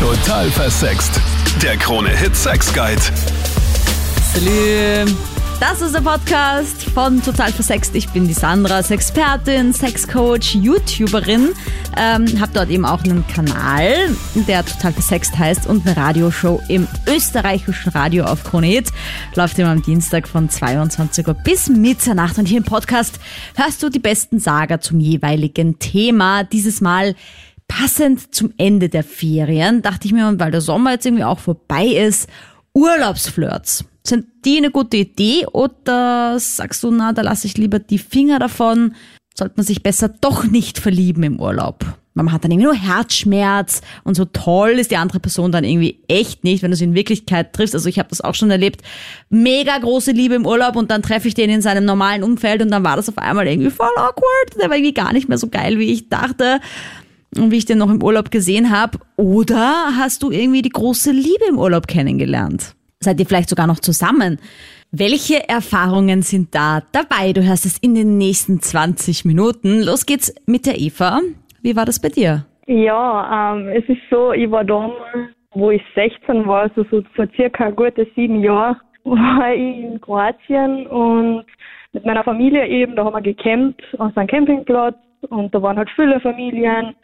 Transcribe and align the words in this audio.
Total 0.00 0.50
versext. 0.50 1.20
Der 1.62 1.76
Krone-Hit 1.76 2.34
Sex 2.34 2.72
Guide. 2.72 3.02
Salü. 4.32 5.04
Das 5.60 5.82
ist 5.82 5.94
der 5.94 6.00
Podcast 6.00 6.84
von 6.84 7.22
Total 7.22 7.52
Versext. 7.52 7.94
Ich 7.94 8.08
bin 8.08 8.26
die 8.26 8.32
Sandra, 8.32 8.82
Sexpertin, 8.82 9.74
Sexcoach, 9.74 10.54
YouTuberin. 10.54 11.50
Ähm, 11.98 12.40
hab 12.40 12.54
dort 12.54 12.70
eben 12.70 12.86
auch 12.86 13.04
einen 13.04 13.26
Kanal, 13.26 14.16
der 14.34 14.64
Total 14.64 14.94
Versext 14.94 15.36
heißt 15.36 15.66
und 15.66 15.86
eine 15.86 15.94
Radioshow 15.94 16.62
im 16.68 16.88
österreichischen 17.06 17.90
Radio 17.90 18.24
auf 18.24 18.42
Krone 18.42 18.68
Hit. 18.68 18.88
Läuft 19.34 19.58
immer 19.58 19.68
am 19.68 19.82
Dienstag 19.82 20.26
von 20.28 20.48
22 20.48 21.28
Uhr 21.28 21.34
bis 21.34 21.68
Mitternacht. 21.68 22.38
Und 22.38 22.46
hier 22.46 22.58
im 22.58 22.64
Podcast 22.64 23.20
hörst 23.54 23.82
du 23.82 23.90
die 23.90 23.98
besten 23.98 24.40
Sager 24.40 24.80
zum 24.80 24.98
jeweiligen 24.98 25.78
Thema. 25.78 26.42
Dieses 26.44 26.80
Mal 26.80 27.14
passend 27.70 28.34
zum 28.34 28.52
Ende 28.58 28.88
der 28.88 29.04
Ferien 29.04 29.80
dachte 29.80 30.08
ich 30.08 30.12
mir, 30.12 30.38
weil 30.40 30.50
der 30.50 30.60
Sommer 30.60 30.90
jetzt 30.90 31.06
irgendwie 31.06 31.24
auch 31.24 31.38
vorbei 31.38 31.86
ist, 31.86 32.28
Urlaubsflirts. 32.74 33.84
Sind 34.04 34.26
die 34.44 34.56
eine 34.56 34.72
gute 34.72 34.96
Idee 34.96 35.46
oder 35.46 36.38
sagst 36.40 36.82
du, 36.82 36.90
na, 36.90 37.12
da 37.12 37.22
lasse 37.22 37.46
ich 37.46 37.56
lieber 37.56 37.78
die 37.78 37.98
Finger 37.98 38.40
davon? 38.40 38.94
Sollte 39.38 39.54
man 39.56 39.66
sich 39.66 39.84
besser 39.84 40.08
doch 40.08 40.44
nicht 40.44 40.80
verlieben 40.80 41.22
im 41.22 41.38
Urlaub? 41.40 41.84
Man 42.14 42.32
hat 42.32 42.42
dann 42.42 42.50
irgendwie 42.50 42.66
nur 42.66 42.74
Herzschmerz 42.74 43.82
und 44.02 44.16
so 44.16 44.24
toll 44.24 44.70
ist 44.70 44.90
die 44.90 44.96
andere 44.96 45.20
Person 45.20 45.52
dann 45.52 45.62
irgendwie 45.62 46.00
echt 46.08 46.42
nicht, 46.42 46.64
wenn 46.64 46.72
du 46.72 46.76
sie 46.76 46.84
in 46.84 46.94
Wirklichkeit 46.94 47.52
triffst. 47.52 47.74
Also 47.74 47.88
ich 47.88 48.00
habe 48.00 48.08
das 48.08 48.20
auch 48.20 48.34
schon 48.34 48.50
erlebt. 48.50 48.82
Mega 49.28 49.78
große 49.78 50.10
Liebe 50.10 50.34
im 50.34 50.44
Urlaub 50.44 50.74
und 50.74 50.90
dann 50.90 51.02
treffe 51.02 51.28
ich 51.28 51.34
den 51.34 51.50
in 51.50 51.62
seinem 51.62 51.84
normalen 51.84 52.24
Umfeld 52.24 52.62
und 52.62 52.72
dann 52.72 52.82
war 52.82 52.96
das 52.96 53.08
auf 53.08 53.16
einmal 53.16 53.46
irgendwie 53.46 53.70
voll 53.70 53.96
awkward. 53.96 54.60
Der 54.60 54.68
war 54.68 54.76
irgendwie 54.76 54.94
gar 54.94 55.12
nicht 55.12 55.28
mehr 55.28 55.38
so 55.38 55.48
geil, 55.48 55.78
wie 55.78 55.92
ich 55.92 56.08
dachte 56.08 56.58
und 57.36 57.50
wie 57.50 57.58
ich 57.58 57.64
den 57.64 57.78
noch 57.78 57.90
im 57.90 58.02
Urlaub 58.02 58.30
gesehen 58.30 58.70
habe. 58.70 58.98
Oder 59.16 59.96
hast 59.96 60.22
du 60.22 60.30
irgendwie 60.30 60.62
die 60.62 60.70
große 60.70 61.12
Liebe 61.12 61.44
im 61.48 61.58
Urlaub 61.58 61.86
kennengelernt? 61.86 62.74
Seid 63.00 63.18
ihr 63.20 63.26
vielleicht 63.26 63.48
sogar 63.48 63.66
noch 63.66 63.80
zusammen? 63.80 64.38
Welche 64.92 65.48
Erfahrungen 65.48 66.22
sind 66.22 66.54
da 66.54 66.82
dabei? 66.92 67.32
Du 67.32 67.42
hörst 67.42 67.64
es 67.64 67.78
in 67.78 67.94
den 67.94 68.18
nächsten 68.18 68.60
20 68.60 69.24
Minuten. 69.24 69.82
Los 69.82 70.04
geht's 70.04 70.34
mit 70.46 70.66
der 70.66 70.78
Eva. 70.78 71.20
Wie 71.62 71.76
war 71.76 71.86
das 71.86 72.00
bei 72.00 72.08
dir? 72.08 72.44
Ja, 72.66 73.54
ähm, 73.54 73.68
es 73.68 73.88
ist 73.88 74.02
so, 74.10 74.32
ich 74.32 74.50
war 74.50 74.64
damals, 74.64 75.30
wo 75.52 75.70
ich 75.70 75.82
16 75.94 76.46
war, 76.46 76.62
also 76.62 76.84
so 76.90 77.02
vor 77.14 77.26
circa 77.36 77.70
gute 77.70 78.06
sieben 78.14 78.42
Jahren, 78.42 78.76
war 79.04 79.54
ich 79.54 79.78
in 79.78 80.00
Kroatien 80.00 80.86
und 80.86 81.44
mit 81.92 82.04
meiner 82.04 82.22
Familie 82.22 82.66
eben, 82.68 82.94
da 82.94 83.04
haben 83.04 83.14
wir 83.14 83.22
gecampt 83.22 83.82
auf 83.98 84.16
einem 84.16 84.28
Campingplatz 84.28 84.96
und 85.28 85.54
da 85.54 85.62
waren 85.62 85.76
halt 85.76 85.90
viele 85.90 86.20
Familien, 86.20 86.94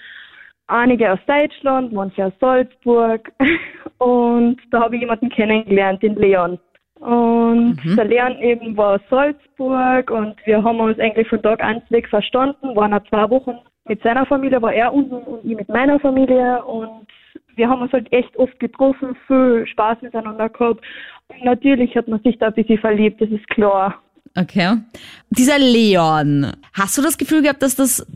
einige 0.67 1.13
aus 1.13 1.19
Deutschland, 1.27 1.93
manche 1.93 2.27
aus 2.27 2.33
Salzburg 2.41 3.33
und 3.99 4.59
da 4.71 4.81
habe 4.81 4.97
ich 4.97 5.03
jemanden 5.03 5.29
kennengelernt, 5.29 6.03
den 6.03 6.17
Leon. 6.17 6.59
Und 7.01 7.77
Mhm. 7.85 7.97
der 7.97 8.05
Leon 8.07 8.39
eben 8.41 8.77
war 8.77 8.95
aus 8.95 9.01
Salzburg 9.11 10.11
und 10.11 10.35
wir 10.47 10.63
haben 10.63 10.81
uns 10.81 10.99
eigentlich 10.99 11.29
von 11.29 11.43
Tag 11.43 11.63
eins 11.63 11.83
weg 11.91 12.09
verstanden, 12.09 12.75
waren 12.75 12.95
auch 12.95 13.05
zwei 13.09 13.29
Wochen 13.31 13.59
mit 13.87 14.03
seiner 14.03 14.27
Familie, 14.27 14.63
war 14.63 14.73
er 14.73 14.93
unten 14.93 15.15
und 15.15 15.45
ich 15.45 15.57
mit 15.57 15.69
meiner 15.69 16.01
Familie 16.01 16.65
und 16.65 17.07
wir 17.55 17.69
haben 17.69 17.83
uns 17.83 17.93
halt 17.93 18.13
echt 18.13 18.37
oft 18.37 18.59
getroffen, 18.61 19.17
viel 19.27 19.67
Spaß 19.67 20.03
miteinander 20.03 20.49
gehabt. 20.49 20.85
Und 21.29 21.45
natürlich 21.45 21.97
hat 21.97 22.09
man 22.09 22.21
sich 22.21 22.39
da 22.39 22.47
ein 22.47 22.55
bisschen 22.55 22.79
verliebt, 22.79 23.21
das 23.21 23.31
ist 23.31 23.49
klar. 23.49 24.03
Okay. 24.37 24.77
Dieser 25.31 25.59
Leon, 25.59 26.53
hast 26.75 26.99
du 26.99 27.03
das 27.03 27.19
Gefühl 27.19 27.43
gehabt, 27.43 27.63
dass 27.63 27.75
das 27.75 28.07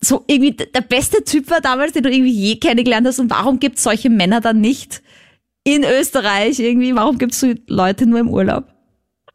so 0.00 0.24
irgendwie 0.26 0.52
der 0.52 0.80
beste 0.80 1.22
Typ 1.24 1.50
war 1.50 1.60
damals, 1.60 1.92
den 1.92 2.02
du 2.02 2.10
irgendwie 2.10 2.32
je 2.32 2.56
kennengelernt 2.56 3.06
hast? 3.06 3.20
Und 3.20 3.30
warum 3.30 3.60
gibt 3.60 3.76
es 3.76 3.84
solche 3.84 4.10
Männer 4.10 4.40
dann 4.40 4.60
nicht 4.60 5.02
in 5.64 5.84
Österreich 5.84 6.58
irgendwie? 6.58 6.96
Warum 6.96 7.18
gibt 7.18 7.32
es 7.32 7.40
so 7.40 7.52
Leute 7.68 8.06
nur 8.06 8.18
im 8.18 8.28
Urlaub? 8.28 8.64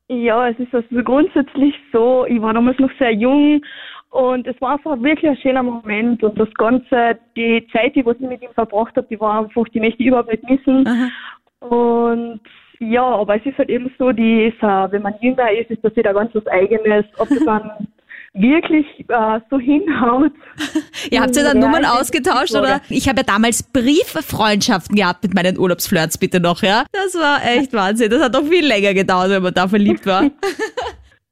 Ja, 0.10 0.50
es 0.50 0.58
ist 0.60 0.74
also 0.74 0.88
grundsätzlich 1.04 1.76
so, 1.92 2.26
ich 2.28 2.42
war 2.42 2.54
damals 2.54 2.80
noch 2.80 2.92
sehr 2.98 3.14
jung 3.14 3.62
und 4.10 4.48
es 4.48 4.60
war 4.62 4.74
einfach 4.74 5.02
wirklich 5.02 5.30
ein 5.30 5.38
schöner 5.38 5.64
Moment 5.64 6.24
und 6.24 6.40
das 6.40 6.54
Ganze, 6.54 7.20
die 7.36 7.68
Zeit, 7.74 7.96
die 7.96 8.00
ich 8.00 8.20
mit 8.20 8.42
ihm 8.42 8.54
verbracht 8.54 8.96
habe, 8.96 9.08
die 9.10 9.20
war 9.20 9.44
einfach, 9.44 9.66
die 9.74 9.82
möchte 9.82 10.02
ich 10.02 10.08
überhaupt 10.08 10.32
nicht 10.32 10.50
missen. 10.50 10.88
Aha. 10.88 11.68
Und 11.68 12.40
ja, 12.80 13.04
aber 13.04 13.36
es 13.36 13.46
ist 13.46 13.58
halt 13.58 13.70
eben 13.70 13.92
so, 13.98 14.12
die 14.12 14.46
ist, 14.46 14.62
äh, 14.62 14.92
wenn 14.92 15.02
man 15.02 15.14
jünger 15.22 15.52
ist, 15.52 15.72
ist 15.72 15.84
das 15.84 15.96
wieder 15.96 16.14
ganz 16.14 16.34
was 16.34 16.48
Eigenes, 16.48 17.06
ob 17.18 17.30
das 17.30 17.44
dann 17.46 17.72
wirklich 18.34 18.86
äh, 19.08 19.40
so 19.50 19.60
hinhaut. 19.60 20.32
Ihr 21.12 21.22
habt 21.22 21.36
ja 21.36 21.44
dann 21.44 21.62
Ja, 21.62 21.68
Nummern 21.68 21.86
ausgetauscht, 21.86 22.56
oder? 22.56 22.82
Ich 22.90 23.08
habe 23.08 23.20
ja 23.20 23.24
damals 23.24 23.64
Brieffreundschaften 23.64 24.96
gehabt 24.96 25.24
mit 25.24 25.34
meinen 25.34 25.58
Urlaubsflirts, 25.58 26.18
bitte 26.18 26.40
noch, 26.40 26.62
ja? 26.62 26.84
Das 26.92 27.16
war 27.16 27.40
echt 27.46 27.74
Wahnsinn. 27.74 28.10
Das 28.10 28.22
hat 28.22 28.36
doch 28.36 28.44
viel 28.44 28.66
länger 28.66 28.94
gedauert, 28.94 29.30
wenn 29.30 29.44
man 29.44 29.54
da 29.54 29.68
verliebt 29.68 30.06
war. 30.06 30.30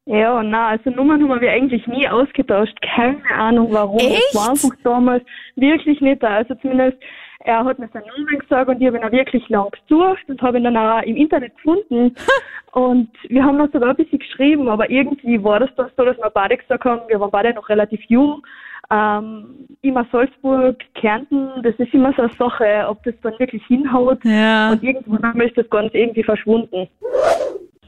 Ja, 0.08 0.44
na, 0.44 0.68
also 0.68 0.92
Nummern 0.92 1.28
haben 1.28 1.42
wir 1.42 1.52
eigentlich 1.52 1.88
nie 1.88 2.08
ausgetauscht. 2.08 2.78
Keine 2.96 3.24
Ahnung 3.36 3.70
warum. 3.72 3.98
Echt? 3.98 4.22
Es 4.30 4.36
war 4.36 4.52
einfach 4.52 4.70
damals 4.84 5.24
wirklich 5.56 6.00
nicht 6.00 6.22
da. 6.22 6.28
Also 6.28 6.54
zumindest, 6.62 6.98
er 7.46 7.64
hat 7.64 7.80
mir 7.80 7.88
seine 7.94 8.06
Nummern 8.08 8.40
gesagt 8.40 8.70
und 8.70 8.82
ich 8.82 8.88
habe 8.88 8.98
ihn 8.98 9.04
auch 9.04 9.12
wirklich 9.12 9.48
lang 9.50 9.70
gesucht 9.72 10.24
und 10.28 10.42
habe 10.42 10.58
ihn 10.58 10.64
dann 10.64 10.78
auch 10.78 11.02
im 11.04 11.16
Internet 11.16 11.56
gefunden. 11.56 12.16
und 12.74 13.10
wir 13.30 13.44
haben 13.44 13.58
noch 13.58 13.72
sogar 13.72 13.92
ein 13.92 13.96
bisschen 13.96 14.20
geschrieben, 14.20 14.68
aber 14.68 14.90
irgendwie 14.90 15.42
war 15.44 15.60
das 15.60 15.70
dann 15.76 15.90
so, 15.96 16.06
dass 16.06 16.18
wir 16.18 16.30
beide 16.32 16.58
gesagt 16.58 16.84
haben, 16.86 17.02
wir 17.08 17.20
waren 17.20 17.32
beide 17.32 17.54
noch 17.54 17.70
relativ 17.70 18.02
jung. 18.08 18.46
Ähm, 18.92 19.68
immer 19.82 20.06
Salzburg, 20.12 20.78
Kärnten, 20.96 21.50
das 21.64 21.76
ist 21.76 21.94
immer 21.94 22.14
so 22.14 22.24
eine 22.24 22.34
Sache, 22.34 22.86
ob 22.88 23.04
das 23.04 23.16
dann 23.22 23.38
wirklich 23.40 23.66
hinhaut. 23.68 24.24
Ja. 24.24 24.72
Und 24.72 24.84
irgendwann 24.84 25.40
ist 25.42 25.58
das 25.58 25.70
Ganze 25.70 25.98
irgendwie 25.98 26.24
verschwunden. 26.24 26.88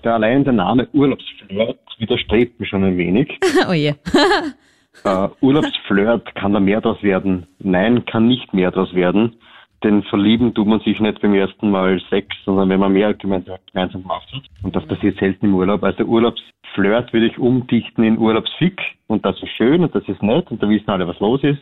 Der 0.04 0.14
allein 0.14 0.44
der 0.44 0.54
Name 0.54 0.88
Urlaubsflirt 0.94 1.80
widerstrebt 1.98 2.60
mir 2.60 2.66
schon 2.66 2.84
ein 2.84 2.98
wenig. 2.98 3.28
Oh 3.70 3.74
je. 3.74 3.94
Äh, 5.04 5.30
Urlaubsflirt, 5.42 6.36
kann 6.36 6.54
da 6.54 6.60
mehr 6.60 6.82
draus 6.82 7.02
werden? 7.04 7.48
Nein, 7.60 8.06
kann 8.06 8.28
nicht 8.28 8.54
mehr 8.54 8.72
draus 8.72 8.94
werden. 8.94 9.36
Denn 9.84 10.02
verlieben 10.04 10.54
tut 10.56 10.66
man 10.68 10.80
sich 10.80 11.00
nicht 11.00 11.22
beim 11.22 11.36
ersten 11.36 11.70
Mal 11.70 12.02
Sex, 12.10 12.36
sondern 12.46 12.70
wenn 12.70 12.80
man 12.80 12.94
mehr 12.94 13.14
gemeinsam, 13.14 13.58
gemacht 13.74 14.28
hat. 14.34 14.44
Und 14.64 14.76
das 14.76 14.86
passiert 14.88 15.20
selten 15.20 15.46
im 15.48 15.56
Urlaub. 15.56 15.84
Also 15.84 16.04
Urlaubsflirt 16.04 17.14
würde 17.14 17.28
ich 17.28 17.38
umdichten 17.38 18.04
in 18.04 18.18
Urlaubsfick. 18.18 18.82
Und 19.06 19.24
das 19.24 19.42
ist 19.42 19.52
schön 19.56 19.84
und 19.84 19.94
das 19.94 20.04
ist 20.08 20.22
nett 20.24 20.50
und 20.50 20.62
da 20.64 20.68
wissen 20.68 20.90
alle, 20.90 21.08
was 21.08 21.20
los 21.20 21.44
ist. 21.44 21.62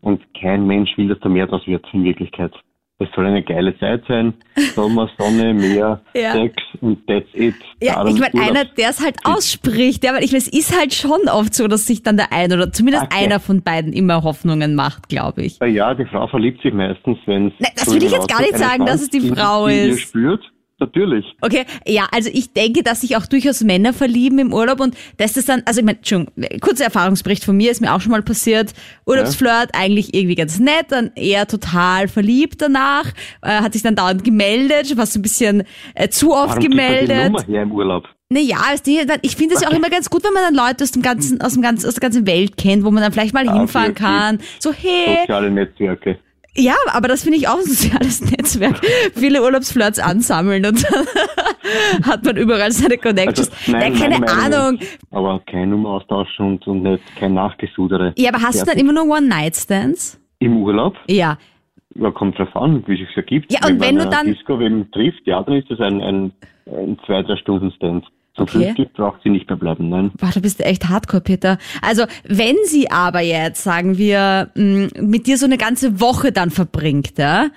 Und 0.00 0.22
kein 0.34 0.66
Mensch 0.66 0.96
will, 0.96 1.08
dass 1.08 1.18
da 1.18 1.28
mehr 1.28 1.48
draus 1.48 1.66
wird 1.66 1.84
in 1.92 2.04
Wirklichkeit. 2.04 2.52
Es 3.00 3.06
soll 3.14 3.26
eine 3.26 3.44
geile 3.44 3.78
Zeit 3.78 4.02
sein. 4.08 4.34
Sommer, 4.74 5.08
Sonne, 5.16 5.54
Meer, 5.54 6.00
Ja. 6.14 6.32
Sex 6.32 6.56
und 6.80 7.06
that's 7.06 7.28
it. 7.32 7.54
Ja, 7.80 7.94
Darum 7.94 8.08
ich 8.12 8.20
meine, 8.20 8.44
einer, 8.44 8.64
der 8.64 8.90
es 8.90 9.00
halt 9.00 9.14
ausspricht, 9.24 10.02
ja, 10.02 10.14
weil 10.14 10.24
ich 10.24 10.32
meine, 10.32 10.42
es 10.42 10.48
ist 10.48 10.76
halt 10.76 10.92
schon 10.92 11.28
oft 11.28 11.54
so, 11.54 11.68
dass 11.68 11.86
sich 11.86 12.02
dann 12.02 12.16
der 12.16 12.32
eine 12.32 12.54
oder 12.54 12.72
zumindest 12.72 13.04
Okay. 13.04 13.24
einer 13.24 13.38
von 13.38 13.62
beiden 13.62 13.92
immer 13.92 14.24
Hoffnungen 14.24 14.74
macht, 14.74 15.08
glaube 15.08 15.42
ich. 15.42 15.58
Ja, 15.60 15.94
die 15.94 16.06
Frau 16.06 16.26
verliebt 16.26 16.60
sich 16.62 16.72
meistens, 16.74 17.18
wenn 17.26 17.52
Nein, 17.60 17.70
das 17.76 17.88
will 17.94 18.02
ich 18.02 18.10
jetzt 18.10 18.28
gar 18.28 18.40
nicht 18.40 18.58
sagen, 18.58 18.84
dass 18.84 19.00
es 19.02 19.10
die 19.10 19.20
Frau 19.20 19.68
ist. 19.68 20.00
spürt. 20.00 20.42
Natürlich. 20.80 21.24
Okay, 21.40 21.64
ja, 21.86 22.06
also 22.12 22.30
ich 22.32 22.52
denke, 22.52 22.84
dass 22.84 23.00
sich 23.00 23.16
auch 23.16 23.26
durchaus 23.26 23.62
Männer 23.64 23.92
verlieben 23.92 24.38
im 24.38 24.52
Urlaub 24.52 24.78
und 24.80 24.96
das 25.16 25.36
ist 25.36 25.48
dann, 25.48 25.62
also 25.64 25.80
ich 25.80 25.86
meine, 25.86 25.98
schon, 26.02 26.28
kurzer 26.60 26.84
Erfahrungsbericht 26.84 27.44
von 27.44 27.56
mir, 27.56 27.72
ist 27.72 27.80
mir 27.80 27.92
auch 27.92 28.00
schon 28.00 28.12
mal 28.12 28.22
passiert, 28.22 28.72
Urlaubsflirt, 29.04 29.70
eigentlich 29.72 30.14
irgendwie 30.14 30.36
ganz 30.36 30.60
nett, 30.60 30.86
dann 30.90 31.10
eher 31.16 31.48
total 31.48 32.06
verliebt 32.06 32.62
danach, 32.62 33.06
äh, 33.42 33.48
hat 33.60 33.72
sich 33.72 33.82
dann 33.82 33.96
dauernd 33.96 34.22
gemeldet, 34.22 34.86
schon 34.88 34.96
fast 34.98 35.14
so 35.14 35.18
ein 35.18 35.22
bisschen 35.22 35.64
äh, 35.94 36.08
zu 36.08 36.32
oft 36.32 36.50
Warum 36.50 36.60
gibt 36.60 36.74
man 36.74 36.84
die 36.86 37.06
gemeldet. 37.06 37.32
Nummer 37.32 37.44
her 37.44 37.62
im 37.62 37.72
Urlaub? 37.72 38.08
Naja, 38.30 38.58
ich 39.22 39.36
finde 39.36 39.54
es 39.54 39.62
ja 39.62 39.68
auch 39.68 39.72
immer 39.72 39.88
ganz 39.88 40.10
gut, 40.10 40.22
wenn 40.22 40.34
man 40.34 40.42
dann 40.42 40.54
Leute 40.54 40.84
aus 40.84 40.90
dem 40.90 41.00
ganzen, 41.02 41.40
aus 41.40 41.54
dem 41.54 41.62
ganzen, 41.62 41.88
aus 41.88 41.94
der 41.94 42.02
ganzen 42.02 42.26
Welt 42.26 42.58
kennt, 42.58 42.84
wo 42.84 42.90
man 42.90 43.02
dann 43.02 43.10
vielleicht 43.10 43.32
mal 43.32 43.48
Ah, 43.48 43.58
hinfahren 43.58 43.92
okay, 43.92 44.02
kann. 44.04 44.38
So, 44.58 44.72
hey, 44.72 45.20
Soziale 45.22 45.50
Netzwerke. 45.50 46.18
Ja, 46.58 46.74
aber 46.92 47.08
das 47.08 47.22
finde 47.22 47.38
ich 47.38 47.48
auch 47.48 47.56
ein 47.58 47.64
soziales 47.64 48.20
Netzwerk. 48.30 48.80
Viele 49.14 49.42
Urlaubsflirts 49.42 49.98
ansammeln 49.98 50.66
und 50.66 50.84
dann 50.84 51.06
hat 52.04 52.24
man 52.24 52.36
überall 52.36 52.72
seine 52.72 52.98
Connections. 52.98 53.50
Also, 53.50 53.72
nein, 53.72 53.94
ja, 53.94 54.00
keine 54.08 54.28
Ahnung. 54.28 54.78
ist, 54.80 54.98
Aber 55.10 55.40
kein 55.50 55.70
Nummer 55.70 55.90
austauschen 55.90 56.46
und, 56.46 56.66
und 56.66 56.82
nicht 56.82 57.02
kein 57.16 57.34
Nachgesudere. 57.34 58.12
Ja, 58.16 58.30
aber 58.32 58.42
hast 58.42 58.60
du 58.60 58.66
dann 58.66 58.78
immer 58.78 58.92
nur 58.92 59.04
One-Night-Stands? 59.04 60.20
Im 60.40 60.56
Urlaub? 60.62 60.96
Ja. 61.08 61.38
Ja, 61.94 62.10
kommt 62.10 62.38
drauf 62.38 62.54
an, 62.54 62.84
wie 62.86 62.94
es 63.00 63.08
sich 63.08 63.16
ergibt. 63.16 63.52
Ja, 63.52 63.60
und 63.68 63.80
wenn 63.80 63.96
man 63.96 64.04
du 64.04 64.10
dann- 64.10 64.26
Disco 64.26 64.58
wem 64.60 64.90
trifft, 64.92 65.26
ja, 65.26 65.42
dann 65.42 65.56
ist 65.56 65.70
das 65.70 65.80
ein, 65.80 66.00
ein, 66.00 66.32
ein 66.66 66.98
zwei, 67.06 67.22
drei 67.22 67.36
Stunden 67.36 67.72
Stand. 67.72 68.04
So 68.38 68.44
Okay. 68.44 68.64
fünf 68.66 68.74
gibt, 68.76 68.92
braucht 68.94 69.22
sie 69.22 69.28
nicht 69.30 69.48
mehr 69.48 69.58
bleiben, 69.58 69.88
nein. 69.90 70.10
Boah, 70.18 70.30
du 70.32 70.40
bist 70.40 70.64
echt 70.64 70.88
hardcore, 70.88 71.20
Peter. 71.22 71.58
Also, 71.82 72.04
wenn 72.26 72.56
sie 72.64 72.90
aber 72.90 73.20
jetzt, 73.20 73.62
sagen 73.64 73.98
wir, 73.98 74.50
mh, 74.54 74.88
mit 75.02 75.26
dir 75.26 75.36
so 75.36 75.44
eine 75.46 75.58
ganze 75.58 76.00
Woche 76.00 76.32
dann 76.32 76.50
verbringt, 76.50 77.18
ja? 77.18 77.48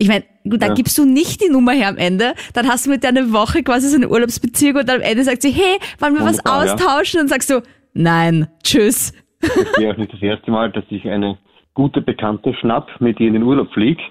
Ich 0.00 0.06
meine, 0.06 0.22
da 0.44 0.68
Ja. 0.68 0.74
gibst 0.74 0.96
du 0.98 1.04
nicht 1.04 1.42
die 1.42 1.50
Nummer 1.50 1.72
her 1.72 1.88
am 1.88 1.96
Ende, 1.96 2.34
dann 2.54 2.68
hast 2.68 2.86
du 2.86 2.90
mit 2.90 3.02
der 3.02 3.10
eine 3.10 3.32
Woche 3.32 3.62
quasi 3.64 3.88
so 3.88 3.96
eine 3.96 4.08
Urlaubsbeziehung 4.08 4.76
und 4.76 4.88
am 4.90 5.00
Ende 5.00 5.24
sagt 5.24 5.42
sie, 5.42 5.50
hey, 5.50 5.78
wollen 5.98 6.14
wir 6.14 6.20
was 6.24 6.38
Wunderbar, 6.38 6.66
ja. 6.66 6.72
austauschen? 6.74 7.20
Und 7.20 7.24
dann 7.30 7.40
sagst 7.40 7.50
du, 7.50 7.62
nein, 7.94 8.46
tschüss. 8.62 9.12
Das 9.40 9.50
wäre 9.78 9.94
auch 9.94 9.96
nicht 9.98 10.12
das 10.12 10.22
erste 10.22 10.50
Mal, 10.50 10.70
dass 10.70 10.84
ich 10.90 11.08
eine 11.08 11.36
gute 11.74 12.00
Bekannte 12.00 12.54
schnapp, 12.60 12.88
mit 13.00 13.18
ihr 13.18 13.28
in 13.28 13.34
den 13.34 13.42
Urlaub 13.42 13.72
fliege. 13.72 14.02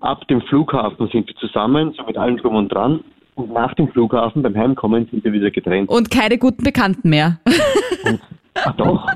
Ab 0.00 0.26
dem 0.28 0.40
Flughafen 0.42 1.08
sind 1.12 1.28
wir 1.28 1.36
zusammen, 1.36 1.92
so 1.96 2.04
mit 2.06 2.16
allem 2.16 2.38
drum 2.38 2.54
und 2.56 2.68
dran. 2.72 3.00
Und 3.42 3.52
nach 3.52 3.74
dem 3.74 3.88
Flughafen, 3.88 4.42
beim 4.42 4.56
Heimkommen, 4.56 5.08
sind 5.10 5.24
wir 5.24 5.32
wieder 5.32 5.50
getrennt. 5.50 5.88
Und 5.88 6.10
keine 6.10 6.38
guten 6.38 6.62
Bekannten 6.64 7.08
mehr. 7.10 7.38
Ach 8.62 8.74
doch, 8.76 9.06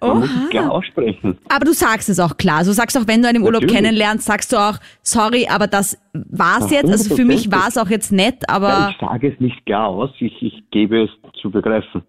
man 0.00 0.18
muss 0.20 0.30
es 0.44 0.50
klar 0.50 0.72
aussprechen. 0.72 1.38
Aber 1.54 1.64
du 1.66 1.72
sagst 1.72 2.08
es 2.08 2.18
auch 2.18 2.36
klar. 2.36 2.58
Also 2.58 2.70
du 2.70 2.74
sagst 2.74 2.96
auch, 2.98 3.06
wenn 3.06 3.22
du 3.22 3.28
einen 3.28 3.36
im 3.36 3.44
Urlaub 3.44 3.62
Natürlich. 3.62 3.82
kennenlernst, 3.82 4.26
sagst 4.26 4.52
du 4.52 4.56
auch, 4.56 4.78
sorry, 5.02 5.46
aber 5.48 5.66
das 5.66 5.98
war's 6.14 6.70
Ja, 6.70 6.78
jetzt. 6.78 6.90
Also 6.90 7.14
für 7.14 7.24
mich 7.24 7.46
100%. 7.48 7.52
war 7.52 7.68
es 7.68 7.78
auch 7.78 7.88
jetzt 7.88 8.12
nett, 8.12 8.36
Ja, 8.48 8.54
aber 8.56 8.88
ich 8.90 8.96
sage 8.98 9.28
es 9.32 9.38
nicht 9.40 9.64
klar 9.66 9.88
aus, 9.88 10.10
ich, 10.18 10.42
ich 10.42 10.64
gebe 10.70 11.04
es 11.04 11.10
zu 11.40 11.50
begreifen. 11.50 12.02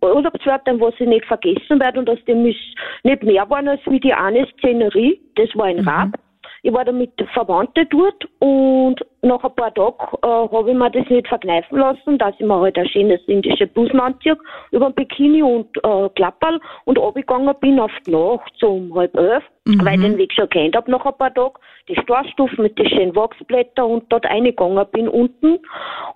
Urlaubswörtern, 0.00 0.80
was 0.80 0.94
ich 0.98 1.06
nicht 1.06 1.24
vergessen 1.26 1.78
werde 1.78 2.00
und 2.00 2.10
aus 2.10 2.18
dem 2.26 2.44
ist 2.46 2.56
nicht 3.04 3.22
mehr 3.22 3.48
waren 3.48 3.68
als 3.68 3.80
wie 3.86 4.00
die 4.00 4.12
eine 4.12 4.46
Szenerie, 4.58 5.20
das 5.36 5.48
war 5.54 5.68
in 5.68 5.86
Raab. 5.86 6.16
Ich 6.62 6.72
war 6.72 6.84
da 6.84 6.92
mit 6.92 7.10
Verwandten 7.34 7.86
dort 7.90 8.24
und 8.40 8.96
nach 9.22 9.42
ein 9.44 9.54
paar 9.54 9.72
Tagen 9.72 9.96
äh, 10.22 10.26
habe 10.26 10.70
ich 10.70 10.76
mir 10.76 10.90
das 10.90 11.08
nicht 11.08 11.28
verkneifen 11.28 11.78
lassen, 11.78 12.18
dass 12.18 12.34
ich 12.38 12.46
mir 12.46 12.58
halt 12.58 12.76
ein 12.76 12.88
schönes 12.88 13.20
indisches 13.26 13.68
Blusen 13.70 14.00
anziehe, 14.00 14.36
über 14.72 14.86
ein 14.86 14.94
Bikini 14.94 15.42
und 15.42 15.68
äh, 15.84 16.08
Klapperl 16.16 16.60
und 16.84 16.98
runtergegangen 16.98 17.54
bin 17.60 17.78
auf 17.78 17.92
die 18.04 18.10
Nacht 18.10 18.52
so 18.58 18.74
um 18.74 18.94
halb 18.94 19.16
elf, 19.16 19.44
weil 19.64 19.94
ich 19.94 20.06
den 20.06 20.18
Weg 20.18 20.32
schon 20.32 20.50
kennt 20.50 20.74
habe 20.74 20.90
nach 20.90 21.06
ein 21.06 21.16
paar 21.16 21.32
Tagen, 21.32 21.54
die 21.88 21.96
Storstufen 22.00 22.64
mit 22.64 22.78
den 22.78 22.88
schönen 22.88 23.14
Wachsblättern 23.14 23.86
und 23.86 24.12
dort 24.12 24.26
reingegangen 24.26 24.86
bin 24.92 25.08
unten. 25.08 25.58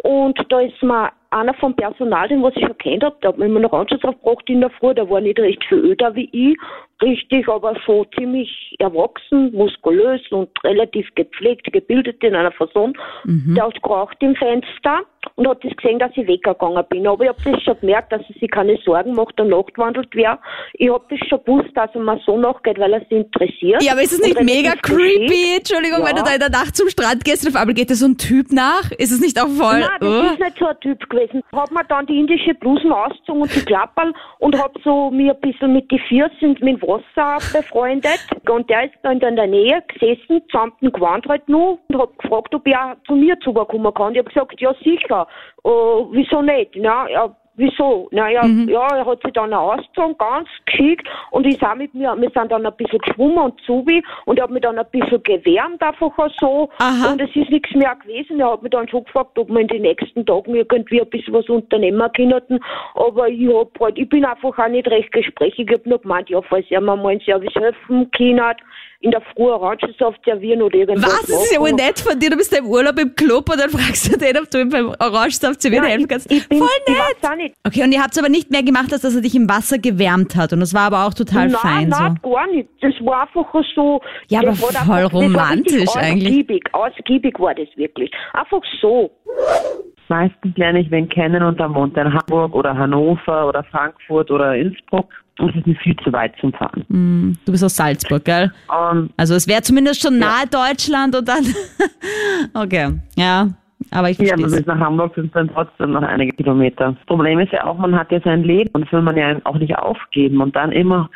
Und 0.03 0.39
da 0.49 0.61
ist 0.61 0.83
mir 0.83 1.11
einer 1.31 1.55
vom 1.55 1.75
Personal, 1.75 2.29
den 2.29 2.43
was 2.43 2.55
ich 2.57 2.65
schon 2.65 2.79
kennt 2.79 3.05
habe, 3.05 3.17
der 3.23 3.29
hat 3.29 3.39
mir 3.39 3.47
immer 3.47 3.61
noch 3.61 3.73
Anschluss 3.73 4.03
aufgebracht 4.05 4.49
in 4.49 4.61
der 4.61 4.71
Früh, 4.71 4.95
der 4.95 5.09
war 5.11 5.21
nicht 5.21 5.39
recht 5.39 5.65
viel 5.65 5.79
öder 5.79 6.15
wie 6.15 6.29
ich, 6.33 6.57
richtig, 7.03 7.49
aber 7.49 7.77
so 7.87 8.05
ziemlich 8.17 8.75
erwachsen, 8.79 9.53
muskulös 9.53 10.21
und 10.31 10.49
relativ 10.65 11.09
gepflegt, 11.15 11.71
gebildet 11.73 12.23
in 12.23 12.35
einer 12.35 12.53
Person. 12.97 13.55
Der 13.55 13.65
hat 13.65 13.83
geraucht 13.83 14.17
im 14.21 14.35
Fenster 14.37 15.03
und 15.35 15.49
hat 15.49 15.63
das 15.65 15.77
gesehen, 15.77 15.99
dass 15.99 16.11
ich 16.15 16.27
weggegangen 16.27 16.85
bin. 16.89 17.07
Aber 17.07 17.25
ich 17.25 17.29
habe 17.31 17.51
das 17.53 17.63
schon 17.63 17.79
gemerkt, 17.81 18.13
dass 18.13 18.23
er 18.29 18.35
sich 18.41 18.51
keine 18.51 18.77
Sorgen 18.85 19.15
macht, 19.15 19.39
der 19.39 19.47
nachtwandelt 19.47 20.09
wer. 20.13 20.39
Ich 20.75 20.89
habe 20.91 21.05
das 21.11 21.19
schon 21.29 21.43
gewusst, 21.45 21.71
dass 21.75 21.91
er 21.95 22.01
mir 22.01 22.19
so 22.25 22.39
nachgeht, 22.39 22.79
weil 22.79 22.93
er 22.93 23.01
sich 23.01 23.11
interessiert. 23.13 23.83
ja, 23.83 23.93
aber 23.93 24.03
ist 24.03 24.13
es 24.13 24.21
nicht 24.21 24.37
Und 24.39 24.45
mega 24.47 24.73
creepy? 24.83 25.27
geschickt. 25.27 25.59
Entschuldigung, 25.59 25.99
wenn 26.07 26.17
Ja. 26.17 26.23
du 26.23 26.29
da 26.29 26.35
in 26.35 26.41
der 26.41 26.51
Nacht 26.51 26.77
zum 26.77 26.89
Strand 26.89 27.25
gehst 27.25 27.45
und 27.47 27.55
auf 27.55 27.61
einmal 27.61 27.75
geht 27.75 27.91
dir 27.91 27.95
so 27.97 28.07
ein 28.07 28.17
Typ 28.19 28.53
nach. 28.53 28.91
Ist 28.99 29.13
es 29.13 29.21
nicht 29.21 29.41
auch 29.41 29.49
voll? 29.49 29.81
Nein, 29.81 29.91
das 30.01 30.09
Oh. 30.09 30.33
ist 30.33 30.41
nicht 30.41 30.59
so 30.59 30.67
ein 30.67 30.81
Typ 30.81 31.11
gewesen. 31.11 31.43
Hab 31.53 31.71
mir 31.71 31.85
dann 31.85 32.07
die 32.07 32.19
indische 32.19 32.55
Blusen 32.55 32.93
ausgezogen 32.93 33.43
und 33.43 33.55
die 33.55 33.65
Klapperl 33.65 34.13
und 34.39 34.57
hab 34.59 34.73
so 34.85 35.11
mir 35.11 35.35
ein 35.35 35.41
bisschen 35.41 35.73
mit 35.73 35.91
die 35.91 35.99
Vierzehn 36.09 36.51
mit 36.61 36.63
dem 36.63 36.83
Wasser 36.83 37.39
befreundet. 37.59 38.21
Und 38.49 38.69
der 38.71 38.85
ist 38.85 38.95
dann 39.03 39.21
in 39.21 39.37
der 39.37 39.47
Nähe 39.47 39.83
gesessen, 39.89 40.43
samt 40.53 40.81
dem 40.81 40.93
Gewand 40.93 41.27
halt 41.27 41.49
nur 41.49 41.79
und 41.89 41.99
hab 41.99 42.17
gefragt, 42.19 42.55
ob 42.55 42.67
er 42.67 42.97
zu 43.07 43.15
mir 43.15 43.39
zukommen 43.41 43.93
kann. 43.95 44.13
Ich 44.15 44.19
hab 44.21 44.27
gesagt, 44.29 44.61
ja 44.61 44.75
sicher. 44.85 45.16
Äh, 45.23 45.69
wieso 46.13 46.43
nicht? 46.43 46.73
Na, 46.77 47.09
ja, 47.09 47.35
Wieso? 47.59 48.09
Naja, 48.11 48.45
ja, 48.45 48.97
er 48.97 49.07
hat 49.07 49.23
sich 49.23 49.33
dann 49.33 49.55
ausgezogen, 49.55 50.19
ganz 50.19 50.49
geschickt. 50.67 51.09
Und 51.31 51.47
ich 51.47 51.63
auch 51.63 51.75
mit 51.75 51.95
mir, 51.95 52.15
wir 52.15 52.31
sind 52.31 52.53
dann 52.53 52.67
ein 52.67 52.77
bisschen 52.77 52.99
geschwommen 52.99 53.39
und 53.39 53.61
zubi 53.63 54.05
und 54.27 54.39
er 54.39 54.45
hat 54.45 54.51
mich 54.51 54.61
dann 54.61 54.79
ein 54.79 54.85
bisschen 54.93 55.23
gewärmt, 55.23 55.83
einfach 55.83 56.13
so. 56.39 56.69
Aha. 56.79 57.13
Und 57.13 57.21
es 57.23 57.35
ist 57.35 57.51
nichts 57.51 57.75
mehr 57.75 57.97
gewesen. 57.97 58.41
Er 58.41 58.53
hat 58.53 58.63
mich 58.63 58.73
dann 58.73 58.89
schon 58.89 59.05
gefragt, 59.05 59.39
ob 59.39 59.49
wir 59.49 59.61
in 59.61 59.69
den 59.69 59.83
nächsten 59.83 60.27
Tagen 60.27 60.55
irgendwie 60.55 61.01
ein 61.01 61.09
bisschen 61.09 61.33
was 61.33 61.49
unternehmen 61.49 62.11
könnten. 62.15 62.61
Aber 62.95 63.27
ich 63.29 63.49
hab 63.49 63.81
halt, 63.81 63.99
ich 63.99 64.09
bin 64.09 64.27
einfach 64.27 64.59
auch 64.59 64.69
nicht 64.69 64.89
recht 64.89 65.11
gesprächig. 65.13 65.67
Ich 65.71 65.79
hab 65.79 65.87
nur 65.87 66.01
gemeint, 66.01 66.29
ja, 66.29 66.43
falls 66.43 66.71
er 66.71 66.83
mir 66.83 66.95
mal 66.95 67.13
einen 67.13 67.21
Service 67.23 67.55
helfen 67.55 68.11
kann, 68.11 68.55
in 69.07 69.13
der 69.13 69.21
Früh 69.21 69.45
Orangensaft 69.45 70.19
servieren 70.25 70.63
oder 70.63 70.75
irgendwas 70.75 71.05
Was? 71.05 71.21
Das 71.27 71.45
ist 71.45 71.53
ja 71.53 71.61
wohl 71.61 71.73
nett 71.73 72.01
von 72.01 72.19
dir. 72.19 72.29
Du 72.29 72.37
bist 72.37 72.51
ja 72.51 72.59
im 72.59 72.67
Urlaub 72.67 72.99
im 72.99 73.15
Club 73.15 73.49
und 73.49 73.61
dann 73.61 73.71
fragst 73.77 74.13
du 74.13 74.19
den, 74.19 74.37
ob 74.37 74.51
du 74.51 74.59
ihm 74.59 74.69
beim 74.69 74.89
Orangensaft 74.99 75.63
servieren 75.63 75.85
Nein, 75.85 75.93
helfen 75.93 76.09
kannst. 76.09 76.31
Ich, 76.31 76.49
bin, 76.49 76.59
Voll 76.59 76.69
nett. 76.89 77.39
nicht. 77.39 77.55
Okay, 77.65 77.85
und 77.85 77.93
ihr 77.93 78.03
habt 78.03 78.13
es 78.13 78.19
aber 78.19 78.29
nicht 78.29 78.51
mehr 78.51 78.65
gemacht, 78.65 78.93
als 78.93 79.03
dass 79.03 79.15
er 79.15 79.21
dich 79.21 79.37
im 79.37 79.49
Wasser 79.49 79.79
gewärmt 79.79 80.35
hat. 80.35 80.53
Und 80.53 80.59
das 80.59 80.75
war 80.75 80.83
aber 80.83 81.07
auch 81.07 81.15
total 81.15 81.49
nein, 81.49 81.57
fein 81.57 81.89
nein, 81.89 82.19
so. 82.21 82.31
gar 82.31 82.47
nicht. 82.49 82.69
Das 82.81 82.95
war 83.01 83.23
einfach 83.23 83.55
so. 83.77 84.01
Ja, 84.29 84.41
aber 84.41 84.49
war 84.49 84.57
voll 84.57 84.97
einfach, 84.97 85.13
romantisch 85.13 85.95
eigentlich. 85.95 86.27
Ausgiebig, 86.27 86.75
ausgiebig 86.75 87.39
war 87.39 87.55
das 87.55 87.69
wirklich. 87.77 88.11
Einfach 88.33 88.63
so. 88.81 89.13
Meistens 90.09 90.57
lerne 90.57 90.81
ich 90.81 90.91
wen 90.91 91.09
kennen 91.09 91.43
und 91.43 91.59
dann 91.59 91.75
wohnt 91.75 91.97
er 91.97 92.07
in 92.07 92.15
Hamburg 92.15 92.55
oder 92.55 92.77
Hannover 92.77 93.49
oder 93.49 93.65
Frankfurt 93.65 94.31
oder 94.31 94.57
Innsbruck. 94.57 95.09
Und 95.39 95.51
es 95.51 95.57
ist 95.57 95.67
mir 95.67 95.77
viel 95.77 95.97
zu 95.97 96.13
weit 96.13 96.33
zum 96.41 96.53
Fahren. 96.53 97.37
Du 97.45 97.53
bist 97.53 97.63
aus 97.63 97.77
Salzburg, 97.77 98.25
gell? 98.25 98.51
Und 98.69 99.11
Also 99.19 99.35
es 99.35 99.47
wäre 99.47 99.61
zumindest 99.61 100.01
schon 100.01 100.19
nahe 100.19 100.47
Deutschland 100.51 101.15
und 101.15 101.29
dann. 101.29 101.45
okay, 102.55 102.99
ja. 103.17 103.49
Aber 103.91 104.11
ich 104.11 104.19
ja, 104.19 104.33
aber 104.33 104.41
verstehe 104.41 104.61
bis 104.61 104.67
nach 104.67 104.79
Hamburg 104.79 105.15
sind 105.15 105.35
dann 105.37 105.49
trotzdem 105.53 105.93
noch 105.93 106.03
einige 106.03 106.33
Kilometer. 106.33 106.93
Das 106.93 107.07
Problem 107.07 107.39
ist 107.39 107.53
ja 107.53 107.65
auch, 107.65 107.79
man 107.79 107.95
hat 107.95 108.11
ja 108.11 108.21
sein 108.21 108.43
Leben 108.43 108.71
und 108.73 108.85
das 108.85 108.93
will 108.93 109.03
man 109.03 109.17
ja 109.17 109.37
auch 109.45 109.59
nicht 109.59 109.77
aufgeben 109.77 110.41
und 110.41 110.57
dann 110.57 110.73
immer 110.73 111.11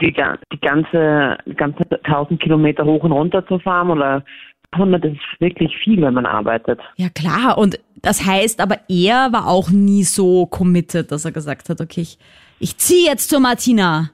die, 0.00 0.14
die 0.52 0.60
ganze, 0.60 1.36
die 1.46 1.54
ganze 1.54 1.84
1000 2.04 2.40
Kilometer 2.40 2.84
hoch 2.84 3.04
und 3.04 3.12
runter 3.12 3.46
zu 3.46 3.58
fahren 3.58 3.90
oder 3.90 4.24
100 4.72 5.04
ist 5.04 5.20
wirklich 5.40 5.76
viel, 5.78 6.00
wenn 6.00 6.14
man 6.14 6.26
arbeitet. 6.26 6.80
Ja 6.96 7.08
klar, 7.08 7.58
und 7.58 7.78
das 8.02 8.24
heißt 8.26 8.60
aber, 8.60 8.78
er 8.88 9.32
war 9.32 9.46
auch 9.46 9.70
nie 9.70 10.04
so 10.04 10.46
committed, 10.46 11.12
dass 11.12 11.24
er 11.24 11.32
gesagt 11.32 11.68
hat, 11.68 11.80
okay, 11.80 12.02
ich, 12.02 12.18
ich 12.58 12.76
ziehe 12.78 13.08
jetzt 13.08 13.30
zur 13.30 13.40
Martina 13.40 14.10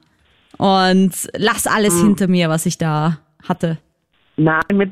und 0.57 1.11
lass 1.37 1.67
alles 1.67 2.01
hinter 2.01 2.27
mir, 2.27 2.49
was 2.49 2.65
ich 2.65 2.77
da 2.77 3.19
hatte. 3.47 3.77
Nein, 4.37 4.61
mit, 4.73 4.91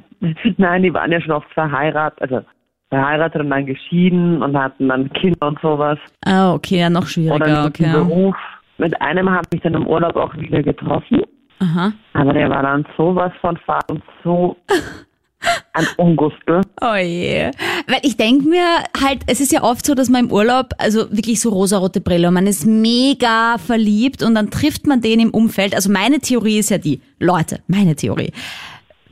nein, 0.57 0.83
die 0.83 0.93
waren 0.93 1.11
ja 1.11 1.21
schon 1.21 1.31
oft 1.31 1.51
verheiratet, 1.53 2.21
also 2.21 2.45
verheiratet 2.89 3.41
und 3.41 3.49
dann 3.49 3.65
geschieden 3.65 4.41
und 4.41 4.57
hatten 4.57 4.87
dann 4.87 5.11
Kinder 5.13 5.47
und 5.47 5.59
sowas. 5.61 5.99
Ah, 6.25 6.53
okay, 6.53 6.79
ja, 6.79 6.89
noch 6.89 7.01
Oder 7.01 7.09
schwieriger, 7.09 7.63
mit 7.65 7.79
dem 7.79 7.85
okay. 7.85 7.91
Beruf. 7.91 8.35
Mit 8.77 9.01
einem 9.01 9.29
habe 9.29 9.47
ich 9.53 9.61
dann 9.61 9.73
im 9.73 9.87
Urlaub 9.87 10.15
auch 10.15 10.35
wieder 10.35 10.61
getroffen. 10.61 11.21
Aha. 11.59 11.93
Aber 12.13 12.33
der 12.33 12.49
war 12.49 12.63
dann 12.63 12.85
sowas 12.97 13.31
von 13.39 13.57
Fahrt 13.57 13.89
und 13.89 14.03
so 14.23 14.57
ein 15.73 15.87
Ungustel. 15.97 16.61
Oh 16.81 16.95
je. 16.95 17.51
Weil 17.87 17.99
ich 18.03 18.17
denke 18.17 18.47
mir 18.47 18.65
halt, 19.01 19.21
es 19.27 19.41
ist 19.41 19.51
ja 19.51 19.63
oft 19.63 19.85
so, 19.85 19.95
dass 19.95 20.09
man 20.09 20.25
im 20.25 20.31
Urlaub, 20.31 20.69
also 20.77 21.11
wirklich 21.11 21.39
so 21.41 21.49
rosarote 21.49 22.01
Brille 22.01 22.31
man 22.31 22.47
ist 22.47 22.65
mega 22.65 23.57
verliebt 23.57 24.23
und 24.23 24.35
dann 24.35 24.51
trifft 24.51 24.87
man 24.87 25.01
den 25.01 25.19
im 25.19 25.29
Umfeld. 25.31 25.75
Also 25.75 25.91
meine 25.91 26.19
Theorie 26.19 26.59
ist 26.59 26.69
ja 26.69 26.77
die, 26.77 27.01
Leute, 27.19 27.59
meine 27.67 27.95
Theorie. 27.95 28.31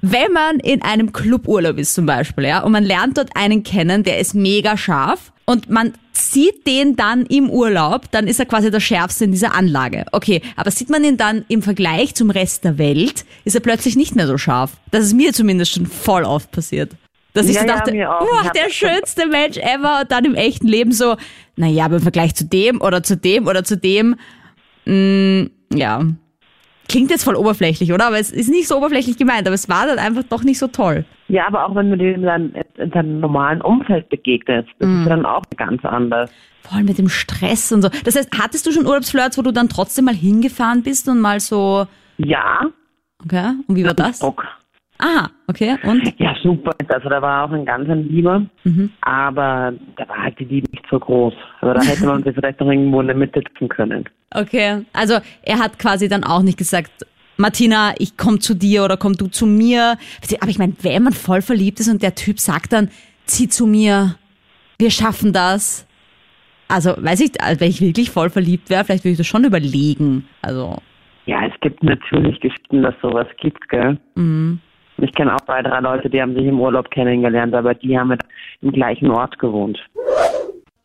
Wenn 0.05 0.33
man 0.33 0.59
in 0.59 0.81
einem 0.81 1.13
Cluburlaub 1.13 1.77
ist 1.77 1.93
zum 1.93 2.05
Beispiel, 2.05 2.43
ja, 2.43 2.61
und 2.63 2.73
man 2.73 2.83
lernt 2.83 3.17
dort 3.17 3.29
einen 3.37 3.63
kennen, 3.63 4.03
der 4.03 4.19
ist 4.19 4.35
mega 4.35 4.75
scharf 4.75 5.31
und 5.45 5.69
man 5.69 5.93
sieht 6.11 6.67
den 6.67 6.97
dann 6.97 7.25
im 7.25 7.49
Urlaub, 7.49 8.11
dann 8.11 8.27
ist 8.27 8.37
er 8.37 8.45
quasi 8.45 8.69
der 8.69 8.81
Schärfste 8.81 9.23
in 9.23 9.31
dieser 9.31 9.55
Anlage. 9.55 10.03
Okay, 10.11 10.41
aber 10.57 10.71
sieht 10.71 10.89
man 10.89 11.05
ihn 11.05 11.15
dann 11.15 11.45
im 11.47 11.61
Vergleich 11.61 12.15
zum 12.15 12.31
Rest 12.31 12.65
der 12.65 12.77
Welt, 12.77 13.23
ist 13.45 13.55
er 13.55 13.61
plötzlich 13.61 13.95
nicht 13.95 14.13
mehr 14.13 14.27
so 14.27 14.37
scharf. 14.37 14.71
Das 14.91 15.05
ist 15.05 15.13
mir 15.13 15.31
zumindest 15.31 15.71
schon 15.71 15.85
voll 15.85 16.25
oft 16.25 16.51
passiert. 16.51 16.91
Dass 17.31 17.47
ich 17.47 17.55
Ja, 17.55 17.61
so 17.61 17.67
ja, 17.67 17.75
dachte, 17.77 17.95
Ich 17.95 18.45
hab 18.45 18.53
der 18.53 18.69
schönste 18.69 19.25
Mensch 19.27 19.55
ever 19.55 20.01
und 20.01 20.11
dann 20.11 20.25
im 20.25 20.35
echten 20.35 20.67
Leben 20.67 20.91
so, 20.91 21.15
naja, 21.55 21.85
aber 21.85 21.95
im 21.95 22.01
Vergleich 22.01 22.35
zu 22.35 22.43
dem 22.43 22.81
oder 22.81 23.03
zu 23.03 23.15
dem 23.15 23.47
oder 23.47 23.63
zu 23.63 23.77
dem, 23.77 24.17
mh, 24.83 25.47
ja. 25.73 26.03
Klingt 26.89 27.09
jetzt 27.11 27.23
voll 27.23 27.35
oberflächlich, 27.35 27.93
oder? 27.93 28.07
Aber 28.07 28.19
es 28.19 28.29
ist 28.31 28.49
nicht 28.49 28.67
so 28.67 28.77
oberflächlich 28.77 29.17
gemeint, 29.17 29.47
aber 29.47 29.55
es 29.55 29.69
war 29.69 29.87
dann 29.87 29.99
einfach 29.99 30.23
doch 30.23 30.43
nicht 30.43 30.59
so 30.59 30.67
toll. 30.67 31.05
Ja, 31.29 31.47
aber 31.47 31.65
auch 31.65 31.75
wenn 31.75 31.89
du 31.89 31.97
dem 31.97 32.21
dann 32.23 32.53
in 32.77 32.91
deinem 32.91 33.19
normalen 33.19 33.61
Umfeld 33.61 34.09
begegnest, 34.09 34.69
das 34.79 34.89
ist 34.89 35.07
dann 35.07 35.25
auch 35.25 35.43
ganz 35.57 35.83
anders. 35.85 36.29
Vor 36.61 36.77
allem 36.77 36.85
mit 36.85 36.97
dem 36.97 37.09
Stress 37.09 37.71
und 37.71 37.81
so. 37.81 37.89
Das 38.03 38.15
heißt, 38.15 38.29
hattest 38.39 38.65
du 38.67 38.71
schon 38.71 38.85
Urlaubsflirts, 38.85 39.37
wo 39.37 39.41
du 39.41 39.51
dann 39.51 39.69
trotzdem 39.69 40.05
mal 40.05 40.13
hingefahren 40.15 40.83
bist 40.83 41.07
und 41.07 41.19
mal 41.19 41.39
so, 41.39 41.87
Ja, 42.17 42.61
okay, 43.23 43.53
und 43.67 43.75
wie 43.75 43.85
war 43.85 43.93
das? 43.93 44.19
Bock. 44.19 44.45
Aha, 45.03 45.29
okay, 45.47 45.75
und? 45.83 46.17
Ja, 46.17 46.33
super. 46.41 46.71
Also 46.87 47.09
da 47.09 47.21
war 47.21 47.43
auch 47.43 47.51
ein 47.51 47.65
ganz 47.65 47.89
ein 47.89 48.07
Lieber, 48.07 48.45
aber 49.01 49.73
da 49.97 50.07
war 50.07 50.23
halt 50.23 50.39
die 50.39 50.45
Liebe 50.45 50.69
nicht 50.71 50.85
so 50.89 50.97
groß. 50.97 51.33
Also 51.59 51.73
da 51.73 51.81
hätte 51.81 52.05
man 52.05 52.23
sich 52.23 52.33
vielleicht 52.33 52.61
noch 52.61 52.67
irgendwo 52.67 53.01
in 53.01 53.07
der 53.07 53.15
Mitte 53.17 53.43
treffen 53.43 53.67
können. 53.67 54.05
Okay, 54.33 54.85
also 54.93 55.15
er 55.41 55.59
hat 55.59 55.77
quasi 55.77 56.07
dann 56.07 56.23
auch 56.23 56.41
nicht 56.41 56.57
gesagt, 56.57 57.05
Martina, 57.35 57.93
ich 57.97 58.15
komm 58.15 58.39
zu 58.39 58.53
dir 58.53 58.85
oder 58.85 58.95
komm 58.95 59.17
du 59.17 59.27
zu 59.27 59.45
mir. 59.45 59.97
Aber 60.39 60.49
ich 60.49 60.59
meine, 60.59 60.73
wenn 60.81 61.03
man 61.03 61.13
voll 61.13 61.41
verliebt 61.41 61.81
ist 61.81 61.89
und 61.89 62.01
der 62.01 62.15
Typ 62.15 62.39
sagt 62.39 62.71
dann, 62.71 62.89
zieh 63.25 63.49
zu 63.49 63.65
mir, 63.65 64.15
wir 64.79 64.89
schaffen 64.89 65.33
das. 65.33 65.85
Also, 66.69 66.95
weiß 66.97 67.19
ich, 67.19 67.41
also 67.41 67.59
wenn 67.59 67.69
ich 67.69 67.81
wirklich 67.81 68.09
voll 68.09 68.29
verliebt 68.29 68.69
wäre, 68.69 68.85
vielleicht 68.85 69.03
würde 69.03 69.11
ich 69.11 69.17
das 69.17 69.27
schon 69.27 69.43
überlegen. 69.43 70.29
Also, 70.41 70.77
Ja, 71.25 71.45
es 71.45 71.53
gibt 71.59 71.83
natürlich 71.83 72.39
Geschichten, 72.39 72.83
dass 72.83 72.95
sowas 73.01 73.27
gibt, 73.41 73.67
gell? 73.67 73.97
Ich 74.97 75.13
kenne 75.13 75.35
auch 75.35 75.41
zwei, 75.41 75.61
drei 75.61 75.79
Leute, 75.79 76.09
die 76.09 76.21
haben 76.21 76.35
sich 76.35 76.45
im 76.45 76.59
Urlaub 76.59 76.89
kennengelernt, 76.91 77.53
aber 77.53 77.73
die 77.73 77.97
haben 77.97 78.17
im 78.61 78.71
gleichen 78.71 79.09
Ort 79.09 79.37
gewohnt. 79.39 79.79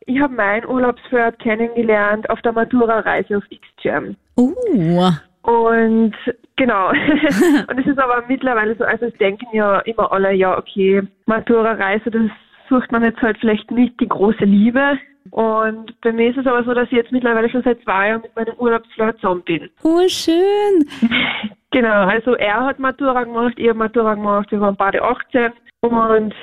Ich 0.05 0.19
habe 0.19 0.33
meinen 0.33 0.65
Urlaubsflirt 0.65 1.37
kennengelernt 1.39 2.29
auf 2.29 2.41
der 2.41 2.51
Matura-Reise 2.51 3.37
auf 3.37 3.43
X-Jam. 3.49 4.15
uh, 4.37 5.11
Und 5.43 6.15
genau. 6.55 6.89
und 7.69 7.79
es 7.79 7.85
ist 7.85 7.99
aber 7.99 8.23
mittlerweile 8.27 8.75
so, 8.75 8.83
also 8.83 9.05
es 9.05 9.13
denken 9.19 9.45
ja 9.53 9.79
immer 9.81 10.11
alle, 10.11 10.33
ja, 10.33 10.57
okay, 10.57 11.03
Matura-Reise, 11.27 12.09
das 12.09 12.23
sucht 12.69 12.91
man 12.91 13.03
jetzt 13.03 13.21
halt 13.21 13.37
vielleicht 13.39 13.69
nicht 13.69 13.99
die 13.99 14.07
große 14.07 14.45
Liebe. 14.45 14.97
Und 15.31 15.99
bei 16.01 16.11
mir 16.11 16.31
ist 16.31 16.37
es 16.37 16.47
aber 16.47 16.63
so, 16.63 16.73
dass 16.73 16.87
ich 16.87 16.97
jetzt 16.97 17.11
mittlerweile 17.11 17.49
schon 17.49 17.61
seit 17.61 17.81
zwei 17.83 18.09
Jahren 18.09 18.21
mit 18.21 18.35
meinem 18.35 18.55
Urlaubsflirt 18.57 19.17
zusammen 19.17 19.43
bin. 19.43 19.69
Oh, 19.83 20.07
schön. 20.07 20.87
Genau, 21.71 22.07
also 22.07 22.33
er 22.35 22.65
hat 22.65 22.79
Matura 22.79 23.23
gemacht, 23.23 23.53
ich 23.57 23.69
habe 23.69 23.77
Matura 23.77 24.15
gemacht, 24.15 24.51
wir 24.51 24.59
waren 24.59 24.75
beide 24.75 25.03
18 25.03 25.51
und 25.81 26.33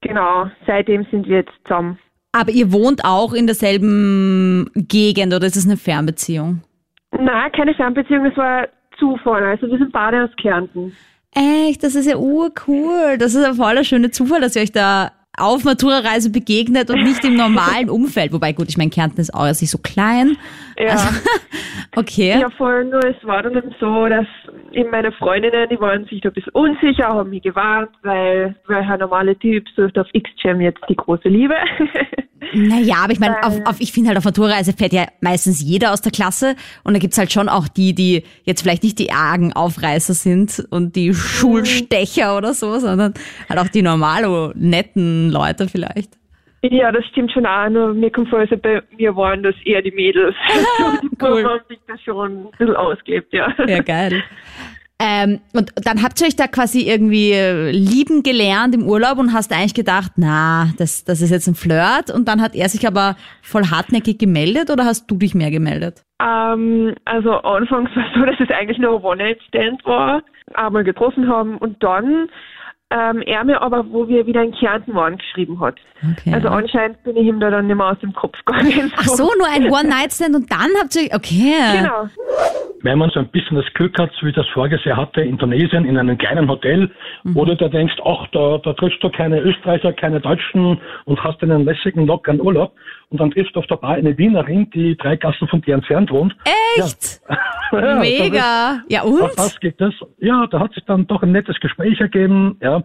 genau, 0.00 0.46
seitdem 0.66 1.06
sind 1.10 1.28
wir 1.28 1.38
jetzt 1.38 1.52
zusammen. 1.64 1.98
Aber 2.32 2.50
ihr 2.50 2.72
wohnt 2.72 3.04
auch 3.04 3.32
in 3.32 3.46
derselben 3.46 4.70
Gegend 4.74 5.34
oder 5.34 5.46
ist 5.46 5.56
es 5.56 5.66
eine 5.66 5.76
Fernbeziehung? 5.76 6.62
Nein, 7.12 7.52
keine 7.52 7.74
Fernbeziehung, 7.74 8.26
es 8.26 8.36
war 8.36 8.68
Zufall. 8.98 9.44
Also 9.44 9.68
wir 9.68 9.78
sind 9.78 9.92
beide 9.92 10.24
aus 10.24 10.30
Kärnten. 10.40 10.96
Echt, 11.34 11.82
das 11.82 11.94
ist 11.94 12.06
ja 12.06 12.16
urcool. 12.16 13.16
Das 13.18 13.34
ist 13.34 13.44
ein 13.44 13.54
voller 13.54 13.84
schöner 13.84 14.10
Zufall, 14.10 14.40
dass 14.40 14.56
ihr 14.56 14.62
euch 14.62 14.72
da 14.72 15.12
auf 15.38 15.64
Matura-Reise 15.64 16.30
begegnet 16.30 16.90
und 16.90 17.02
nicht 17.04 17.24
im 17.24 17.36
normalen 17.36 17.88
Umfeld. 17.90 18.32
Wobei, 18.32 18.52
gut, 18.52 18.68
ich 18.68 18.76
meine, 18.76 18.90
Kärnten 18.90 19.20
ist 19.20 19.32
auch 19.32 19.46
nicht 19.46 19.70
so 19.70 19.78
klein. 19.78 20.36
Ja. 20.78 20.90
Also, 20.90 21.08
okay. 21.96 22.38
Ja, 22.40 22.50
voll, 22.50 22.84
nur 22.84 23.04
es 23.04 23.16
war 23.24 23.42
dann 23.42 23.56
eben 23.56 23.74
so, 23.80 24.06
dass 24.08 24.26
eben 24.72 24.90
meine 24.90 25.12
Freundinnen, 25.12 25.68
die 25.70 25.80
waren 25.80 26.04
sich 26.06 26.20
da 26.20 26.28
ein 26.28 26.34
bisschen 26.34 26.52
unsicher, 26.52 27.08
haben 27.08 27.30
mich 27.30 27.42
gewarnt, 27.42 27.90
weil, 28.02 28.54
weil 28.66 28.82
ein 28.82 28.98
normaler 28.98 29.38
Typ 29.38 29.66
sucht 29.74 29.98
auf 29.98 30.06
X-Jam 30.12 30.60
jetzt 30.60 30.82
die 30.88 30.96
große 30.96 31.28
Liebe. 31.28 31.54
Naja, 32.54 32.96
aber 33.04 33.12
ich 33.12 33.20
meine, 33.20 33.42
auf, 33.44 33.54
auf, 33.64 33.80
ich 33.80 33.92
finde 33.92 34.08
halt 34.08 34.18
auf 34.18 34.24
Matura-Reise 34.24 34.72
fährt 34.72 34.92
ja 34.92 35.06
meistens 35.20 35.62
jeder 35.62 35.92
aus 35.92 36.02
der 36.02 36.12
Klasse 36.12 36.54
und 36.84 36.92
da 36.92 36.98
gibt's 36.98 37.16
halt 37.16 37.32
schon 37.32 37.48
auch 37.48 37.68
die, 37.68 37.94
die 37.94 38.24
jetzt 38.44 38.62
vielleicht 38.62 38.82
nicht 38.82 38.98
die 38.98 39.12
argen 39.12 39.52
Aufreißer 39.52 40.12
sind 40.12 40.66
und 40.70 40.96
die 40.96 41.14
Schulstecher 41.14 42.36
oder 42.36 42.52
so, 42.52 42.78
sondern 42.78 43.14
halt 43.48 43.60
auch 43.60 43.68
die 43.68 43.82
normalo 43.82 44.52
netten 44.54 45.21
Leute 45.30 45.68
vielleicht. 45.68 46.12
ja, 46.62 46.92
das 46.92 47.04
stimmt 47.06 47.32
schon 47.32 47.46
auch, 47.46 47.68
nur 47.68 47.94
mir 47.94 48.10
kommt 48.10 48.28
vor, 48.28 48.38
also 48.40 48.56
bei 48.56 48.82
mir 48.96 49.14
waren 49.16 49.42
das 49.42 49.54
eher 49.64 49.82
die 49.82 49.92
Mädels. 49.92 50.34
Also 50.78 51.00
die 51.02 51.08
Cool. 51.20 51.44
Haben 51.44 51.60
sich 51.68 51.78
das 51.86 52.00
schon 52.02 52.46
ein 52.46 52.50
bisschen 52.58 52.76
ausgelebt, 52.76 53.32
ja. 53.32 53.52
Ja, 53.66 53.80
geil. 53.80 54.22
Ähm, 55.04 55.40
und 55.52 55.72
dann 55.84 56.00
habt 56.00 56.20
ihr 56.20 56.28
euch 56.28 56.36
da 56.36 56.46
quasi 56.46 56.88
irgendwie 56.88 57.32
äh, 57.32 57.72
lieben 57.72 58.22
gelernt 58.22 58.72
im 58.72 58.86
Urlaub 58.86 59.18
und 59.18 59.32
hast 59.32 59.52
eigentlich 59.52 59.74
gedacht, 59.74 60.12
na, 60.16 60.68
das, 60.78 61.04
das 61.04 61.20
ist 61.20 61.30
jetzt 61.30 61.48
ein 61.48 61.56
Flirt. 61.56 62.14
Und 62.14 62.28
dann 62.28 62.40
hat 62.40 62.54
er 62.54 62.68
sich 62.68 62.86
aber 62.86 63.16
voll 63.42 63.64
hartnäckig 63.64 64.18
gemeldet 64.18 64.70
oder 64.70 64.84
hast 64.84 65.10
du 65.10 65.16
dich 65.16 65.34
mehr 65.34 65.50
gemeldet? 65.50 66.04
Ähm, 66.22 66.94
also 67.04 67.32
anfangs 67.32 67.90
war 67.96 68.06
es 68.06 68.14
so, 68.14 68.24
dass 68.24 68.38
es 68.38 68.50
eigentlich 68.50 68.78
nur 68.78 68.96
ein 68.96 69.02
One-Night-Stand 69.02 69.84
war, 69.84 70.22
einmal 70.54 70.84
getroffen 70.84 71.28
haben 71.28 71.58
und 71.58 71.82
dann 71.82 72.28
ähm, 72.92 73.22
er 73.22 73.44
mir 73.44 73.62
aber, 73.62 73.84
wo 73.90 74.06
wir 74.08 74.26
wieder 74.26 74.42
in 74.42 74.52
Kärnten 74.52 74.94
waren, 74.94 75.16
geschrieben 75.16 75.60
hat. 75.60 75.76
Okay. 76.02 76.34
Also 76.34 76.48
anscheinend 76.48 77.02
bin 77.04 77.16
ich 77.16 77.26
ihm 77.26 77.40
da 77.40 77.50
dann 77.50 77.66
nicht 77.66 77.76
mehr 77.76 77.86
aus 77.86 77.98
dem 78.00 78.12
Kopf 78.12 78.36
gegangen. 78.44 78.92
Ach 78.96 79.04
so, 79.04 79.30
nur 79.38 79.48
ein 79.48 79.70
One-Night-Stand 79.70 80.34
und 80.34 80.50
dann 80.50 80.68
habt 80.80 80.94
ihr, 80.96 81.08
okay. 81.14 81.54
Genau. 81.78 82.08
wenn 82.82 82.98
man 82.98 83.10
so 83.10 83.20
ein 83.20 83.28
bisschen 83.28 83.56
das 83.56 83.72
Glück 83.74 83.98
hat, 83.98 84.10
so 84.20 84.26
wie 84.26 84.32
das 84.32 84.46
voriges 84.48 84.84
Jahr 84.84 84.96
hatte, 84.96 85.22
in 85.22 85.38
Tunesien 85.38 85.84
in 85.84 85.96
einem 85.96 86.18
kleinen 86.18 86.48
Hotel, 86.48 86.90
oder 87.34 87.54
du 87.54 87.68
denkst, 87.68 87.94
ach, 88.04 88.26
da, 88.32 88.58
da 88.58 88.72
triffst 88.74 89.02
du 89.02 89.10
keine 89.10 89.40
Österreicher, 89.40 89.92
keine 89.92 90.20
Deutschen 90.20 90.80
und 91.04 91.24
hast 91.24 91.42
einen 91.42 91.64
lässigen, 91.64 92.06
lockeren 92.06 92.40
Urlaub 92.40 92.72
und 93.12 93.20
dann 93.20 93.30
triffst 93.30 93.54
du 93.54 93.60
auf 93.60 93.66
der 93.66 93.76
Bar 93.76 93.94
eine 93.94 94.16
Wienerin, 94.18 94.70
die 94.70 94.96
drei 94.96 95.16
Gassen 95.16 95.46
von 95.48 95.60
dir 95.60 95.74
entfernt 95.74 96.10
wohnt. 96.10 96.34
Echt? 96.76 97.20
Ja, 97.70 97.94
Mega. 98.00 98.80
Ja, 98.88 99.02
und? 99.02 99.20
was 99.36 99.60
geht 99.60 99.80
das? 99.80 99.94
Ja, 100.18 100.46
da 100.50 100.58
hat 100.60 100.72
sich 100.72 100.84
dann 100.84 101.06
doch 101.06 101.22
ein 101.22 101.32
nettes 101.32 101.58
Gespräch 101.60 102.00
ergeben. 102.00 102.56
Ja, 102.62 102.82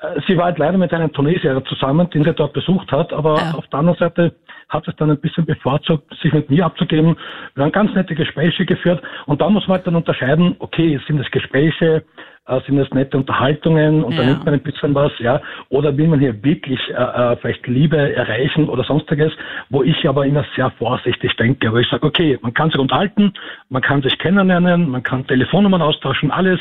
Äh, 0.00 0.20
sie 0.28 0.36
war 0.36 0.44
halt 0.44 0.58
leider 0.58 0.78
mit 0.78 0.92
einem 0.92 1.12
Tunesier 1.12 1.60
zusammen, 1.64 2.08
den 2.10 2.22
sie 2.22 2.32
dort 2.32 2.52
besucht 2.52 2.90
hat, 2.92 3.12
aber 3.12 3.34
Ja. 3.36 3.54
auf 3.58 3.66
der 3.66 3.80
anderen 3.80 3.98
Seite 3.98 4.32
hat 4.68 4.86
es 4.86 4.94
dann 4.96 5.10
ein 5.10 5.18
bisschen 5.20 5.44
bevorzugt, 5.44 6.04
sich 6.22 6.32
mit 6.32 6.48
mir 6.50 6.66
abzugeben. 6.66 7.16
Wir 7.56 7.64
haben 7.64 7.72
ganz 7.72 7.92
nette 7.94 8.14
Gespräche 8.14 8.64
geführt 8.64 9.02
und 9.26 9.40
da 9.40 9.50
muss 9.50 9.66
man 9.66 9.78
halt 9.78 9.86
dann 9.88 9.96
unterscheiden, 9.96 10.54
okay, 10.60 11.00
sind 11.08 11.18
es 11.18 11.28
Gespräche, 11.32 12.04
äh, 12.48 12.60
sind 12.66 12.78
es 12.78 12.90
nette 12.92 13.16
Unterhaltungen 13.16 14.02
und 14.02 14.12
Ja. 14.12 14.18
dann 14.18 14.26
nimmt 14.26 14.44
man 14.44 14.54
ein 14.54 14.62
bisschen 14.62 14.94
was, 14.94 15.12
ja, 15.18 15.40
oder 15.68 15.96
will 15.96 16.08
man 16.08 16.20
hier 16.20 16.42
wirklich 16.42 16.80
äh, 16.90 16.92
äh, 16.94 17.36
vielleicht 17.36 17.66
Liebe 17.66 17.96
erreichen 18.14 18.68
oder 18.68 18.84
sonstiges, 18.84 19.32
wo 19.70 19.82
ich 19.82 20.08
aber 20.08 20.26
immer 20.26 20.44
sehr 20.56 20.70
vorsichtig 20.72 21.36
denke, 21.36 21.72
wo 21.72 21.76
ich 21.76 21.88
sage, 21.88 22.06
okay, 22.06 22.38
man 22.42 22.54
kann 22.54 22.70
sich 22.70 22.80
unterhalten, 22.80 23.32
man 23.68 23.82
kann 23.82 24.02
sich 24.02 24.18
kennenlernen, 24.18 24.88
man 24.88 25.02
kann 25.02 25.26
Telefonnummern 25.26 25.82
austauschen, 25.82 26.30
alles 26.30 26.60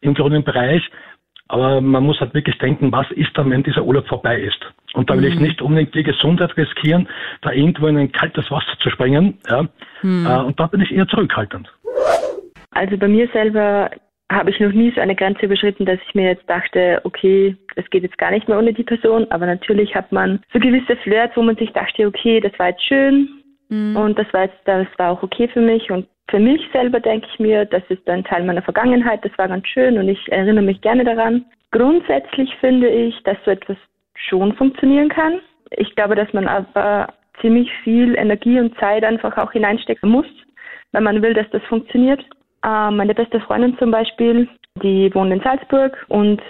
im 0.00 0.14
grünen 0.14 0.42
Bereich, 0.42 0.82
aber 1.48 1.80
man 1.80 2.04
muss 2.04 2.20
halt 2.20 2.34
wirklich 2.34 2.58
denken, 2.58 2.92
was 2.92 3.10
ist 3.12 3.30
dann, 3.34 3.50
wenn 3.50 3.62
dieser 3.62 3.82
Urlaub 3.82 4.06
vorbei 4.06 4.40
ist? 4.40 4.60
Und 4.94 5.08
da 5.08 5.16
will 5.16 5.24
ich 5.24 5.38
nicht 5.38 5.62
unbedingt 5.62 5.94
die 5.94 6.02
Gesundheit 6.02 6.56
riskieren, 6.56 7.08
da 7.42 7.52
irgendwo 7.52 7.86
in 7.86 7.96
ein 7.96 8.12
kaltes 8.12 8.50
Wasser 8.50 8.76
zu 8.80 8.90
springen, 8.90 9.38
ja, 9.48 9.60
äh, 10.02 10.42
und 10.44 10.58
da 10.58 10.66
bin 10.66 10.80
ich 10.80 10.92
eher 10.92 11.06
zurückhaltend. 11.06 11.70
Also 12.72 12.96
bei 12.96 13.08
mir 13.08 13.28
selber 13.32 13.90
habe 14.30 14.50
ich 14.50 14.60
noch 14.60 14.72
nie 14.72 14.92
so 14.94 15.00
eine 15.00 15.16
Grenze 15.16 15.46
überschritten, 15.46 15.86
dass 15.86 15.98
ich 16.06 16.14
mir 16.14 16.26
jetzt 16.26 16.48
dachte, 16.48 17.00
okay, 17.04 17.56
es 17.76 17.88
geht 17.90 18.02
jetzt 18.02 18.18
gar 18.18 18.30
nicht 18.30 18.46
mehr 18.46 18.58
ohne 18.58 18.74
die 18.74 18.84
Person. 18.84 19.26
Aber 19.30 19.46
natürlich 19.46 19.94
hat 19.94 20.12
man 20.12 20.40
so 20.52 20.58
gewisse 20.58 20.96
Flirts, 20.96 21.36
wo 21.36 21.42
man 21.42 21.56
sich 21.56 21.72
dachte, 21.72 22.06
okay, 22.06 22.40
das 22.40 22.52
war 22.58 22.68
jetzt 22.68 22.84
schön 22.84 23.28
und 23.70 24.18
das 24.18 24.26
war 24.32 24.44
jetzt, 24.44 24.58
das 24.64 24.86
war 24.96 25.12
auch 25.12 25.22
okay 25.22 25.48
für 25.48 25.60
mich. 25.60 25.90
Und 25.90 26.06
für 26.30 26.38
mich 26.38 26.60
selber 26.72 27.00
denke 27.00 27.26
ich 27.32 27.38
mir, 27.38 27.64
das 27.64 27.82
ist 27.88 28.08
ein 28.08 28.24
Teil 28.24 28.44
meiner 28.44 28.62
Vergangenheit, 28.62 29.24
das 29.24 29.36
war 29.38 29.48
ganz 29.48 29.66
schön 29.66 29.98
und 29.98 30.08
ich 30.08 30.20
erinnere 30.30 30.64
mich 30.64 30.80
gerne 30.80 31.04
daran. 31.04 31.44
Grundsätzlich 31.70 32.54
finde 32.60 32.88
ich, 32.88 33.14
dass 33.24 33.36
so 33.44 33.50
etwas 33.50 33.76
schon 34.14 34.54
funktionieren 34.54 35.08
kann. 35.08 35.40
Ich 35.70 35.94
glaube, 35.94 36.14
dass 36.14 36.32
man 36.32 36.48
aber 36.48 37.12
ziemlich 37.40 37.70
viel 37.84 38.16
Energie 38.16 38.58
und 38.58 38.76
Zeit 38.78 39.04
einfach 39.04 39.36
auch 39.36 39.52
hineinstecken 39.52 40.10
muss, 40.10 40.26
wenn 40.92 41.02
man 41.02 41.22
will, 41.22 41.34
dass 41.34 41.48
das 41.50 41.62
funktioniert. 41.64 42.24
Äh, 42.64 42.90
meine 42.90 43.14
beste 43.14 43.40
Freundin 43.40 43.76
zum 43.78 43.90
Beispiel, 43.90 44.48
die 44.82 45.12
wohnt 45.14 45.32
in 45.32 45.40
Salzburg 45.40 45.96
und 46.08 46.40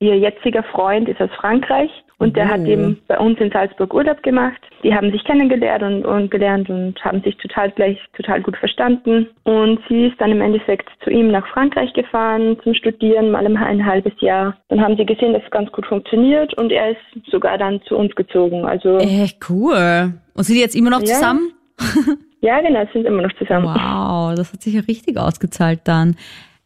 ihr 0.00 0.18
jetziger 0.18 0.62
Freund 0.64 1.08
ist 1.08 1.20
aus 1.20 1.30
Frankreich 1.36 1.90
und 2.18 2.36
der 2.36 2.48
hat 2.48 2.64
eben 2.66 2.98
bei 3.08 3.18
uns 3.18 3.38
in 3.40 3.50
Salzburg 3.50 3.92
Urlaub 3.92 4.22
gemacht. 4.22 4.60
Die 4.82 4.94
haben 4.94 5.10
sich 5.10 5.24
kennengelernt 5.24 5.82
und, 5.82 6.04
und 6.06 6.30
gelernt 6.30 6.70
und 6.70 7.02
haben 7.04 7.22
sich 7.22 7.36
total 7.38 7.70
gleich 7.72 7.98
total 8.16 8.40
gut 8.40 8.56
verstanden. 8.56 9.26
Und 9.42 9.80
sie 9.88 10.06
ist 10.06 10.20
dann 10.20 10.30
im 10.30 10.40
Endeffekt 10.40 10.88
zu 11.02 11.10
ihm 11.10 11.30
nach 11.30 11.46
Frankreich 11.48 11.92
gefahren 11.92 12.56
zum 12.62 12.74
Studieren, 12.74 13.30
mal 13.30 13.44
ein, 13.44 13.56
ein 13.56 13.84
halbes 13.84 14.12
Jahr. 14.20 14.56
Dann 14.68 14.80
haben 14.80 14.96
sie 14.96 15.04
gesehen, 15.04 15.32
dass 15.32 15.42
es 15.42 15.50
ganz 15.50 15.70
gut 15.72 15.86
funktioniert 15.86 16.54
und 16.54 16.70
er 16.70 16.92
ist 16.92 17.30
sogar 17.30 17.58
dann 17.58 17.82
zu 17.82 17.96
uns 17.96 18.14
gezogen. 18.14 18.64
Also 18.64 18.98
Echt 18.98 19.38
cool. 19.50 20.14
Und 20.34 20.44
sind 20.44 20.54
die 20.54 20.62
jetzt 20.62 20.76
immer 20.76 20.90
noch 20.90 21.00
Ja. 21.00 21.14
zusammen? 21.14 21.52
ja, 22.44 22.60
genau, 22.60 22.84
sind 22.92 23.06
immer 23.06 23.22
noch 23.22 23.32
zusammen. 23.38 23.64
Wow, 23.64 24.34
das 24.34 24.52
hat 24.52 24.62
sich 24.62 24.74
ja 24.74 24.82
richtig 24.82 25.16
ausgezahlt 25.16 25.80
dann. 25.84 26.14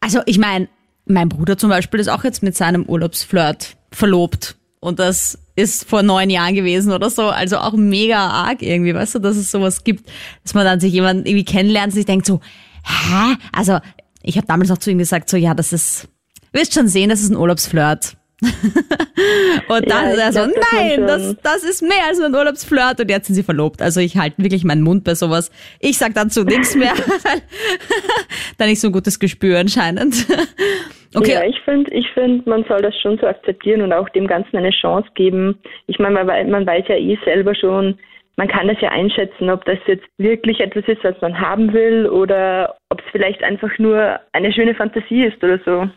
Also 0.01 0.21
ich 0.27 0.39
meine, 0.39 0.69
mein 1.07 1.29
Bruder 1.29 1.57
zum 1.57 1.71
Beispiel 1.71 2.01
ist 2.01 2.09
auch 2.09 2.25
jetzt 2.25 2.43
mit 2.43 2.57
seinem 2.57 2.85
Urlaubsflirt 2.85 3.77
verlobt. 3.93 4.57
Und 4.81 4.99
das 4.99 5.39
ist 5.55 5.89
vor 5.89 6.03
neun 6.03 6.31
Jahren 6.31 6.57
gewesen 6.57 6.93
oder 6.93 7.11
so. 7.11 7.29
Also 7.29 7.59
auch 7.59 7.75
mega 7.75 8.27
arg 8.27 8.61
irgendwie, 8.61 8.93
weißt 8.93 9.15
du, 9.15 9.19
dass 9.21 9.37
es 9.37 9.53
sowas 9.53 9.85
gibt, 9.85 10.11
dass 10.43 10.55
man 10.55 10.65
dann 10.65 10.81
sich 10.81 10.93
jemanden 10.93 11.27
irgendwie 11.27 11.45
kennenlernt 11.45 11.93
und 11.93 11.97
sich 11.97 12.07
denkt 12.07 12.27
so, 12.27 12.41
hä? 12.85 13.37
Also 13.53 13.79
ich 14.23 14.37
habe 14.37 14.49
damals 14.49 14.73
auch 14.73 14.79
zu 14.79 14.91
ihm 14.91 14.99
gesagt, 14.99 15.31
so 15.31 15.37
ja, 15.37 15.55
das 15.55 15.73
ist, 15.73 16.09
wirst 16.53 16.75
schon 16.75 16.89
sehen, 16.89 17.09
das 17.09 17.21
ist 17.21 17.31
ein 17.31 17.37
Urlaubsflirt. 17.37 18.17
und 19.69 19.91
dann 19.91 20.05
Ja, 20.05 20.11
ist 20.13 20.19
er 20.19 20.33
so, 20.33 20.53
glaub, 20.53 20.65
nein, 20.73 21.07
das, 21.07 21.37
das 21.43 21.65
ist 21.65 21.83
mehr 21.83 22.07
als 22.09 22.21
ein 22.21 22.35
Urlaubsflirt 22.35 23.01
und 23.01 23.11
jetzt 23.11 23.27
sind 23.27 23.35
sie 23.35 23.43
verlobt. 23.43 23.83
Also 23.83 24.01
ich 24.01 24.17
halte 24.17 24.43
wirklich 24.43 24.65
meinen 24.65 24.83
Mund 24.83 25.05
bei 25.05 25.15
sowas. 25.15 25.51
Ich 25.81 25.99
sag 25.99 26.15
dazu 26.15 26.45
nichts 26.45 26.77
mehr, 26.77 26.93
weil 26.97 27.43
da 28.59 28.67
nicht 28.67 28.81
so 28.81 28.89
ein 28.89 28.93
gutes 28.93 29.19
Gespür 29.19 29.59
anscheinend. 29.59 30.27
Okay, 31.15 31.33
Ja, 31.33 31.45
ich 31.45 31.59
finde, 31.65 31.93
ich 31.93 32.09
find, 32.13 32.47
man 32.47 32.65
soll 32.69 32.83
das 32.83 32.95
schon 33.01 33.19
so 33.19 33.27
akzeptieren 33.27 33.83
und 33.83 33.93
auch 33.93 34.09
dem 34.11 34.27
Ganzen 34.27 34.57
eine 34.57 34.71
Chance 34.71 35.09
geben. 35.15 35.59
Ich 35.87 35.99
meine, 35.99 36.23
man, 36.23 36.51
man 36.51 36.67
weiß 36.67 36.85
ja 36.89 36.97
eh 36.97 37.19
selber 37.25 37.55
schon, 37.55 37.99
man 38.37 38.47
kann 38.47 38.69
das 38.69 38.81
ja 38.81 38.91
einschätzen, 38.91 39.51
ob 39.51 39.65
das 39.65 39.79
jetzt 39.87 40.05
wirklich 40.17 40.61
etwas 40.61 40.85
ist, 40.87 41.03
was 41.03 41.21
man 41.21 41.41
haben 41.41 41.73
will 41.73 42.07
oder 42.07 42.77
ob 42.89 43.01
es 43.01 43.07
vielleicht 43.11 43.43
einfach 43.43 43.77
nur 43.79 44.21
eine 44.33 44.53
schöne 44.53 44.77
Fantasie 44.77 45.25
ist 45.25 45.43
oder 45.43 45.59
so. 45.65 45.89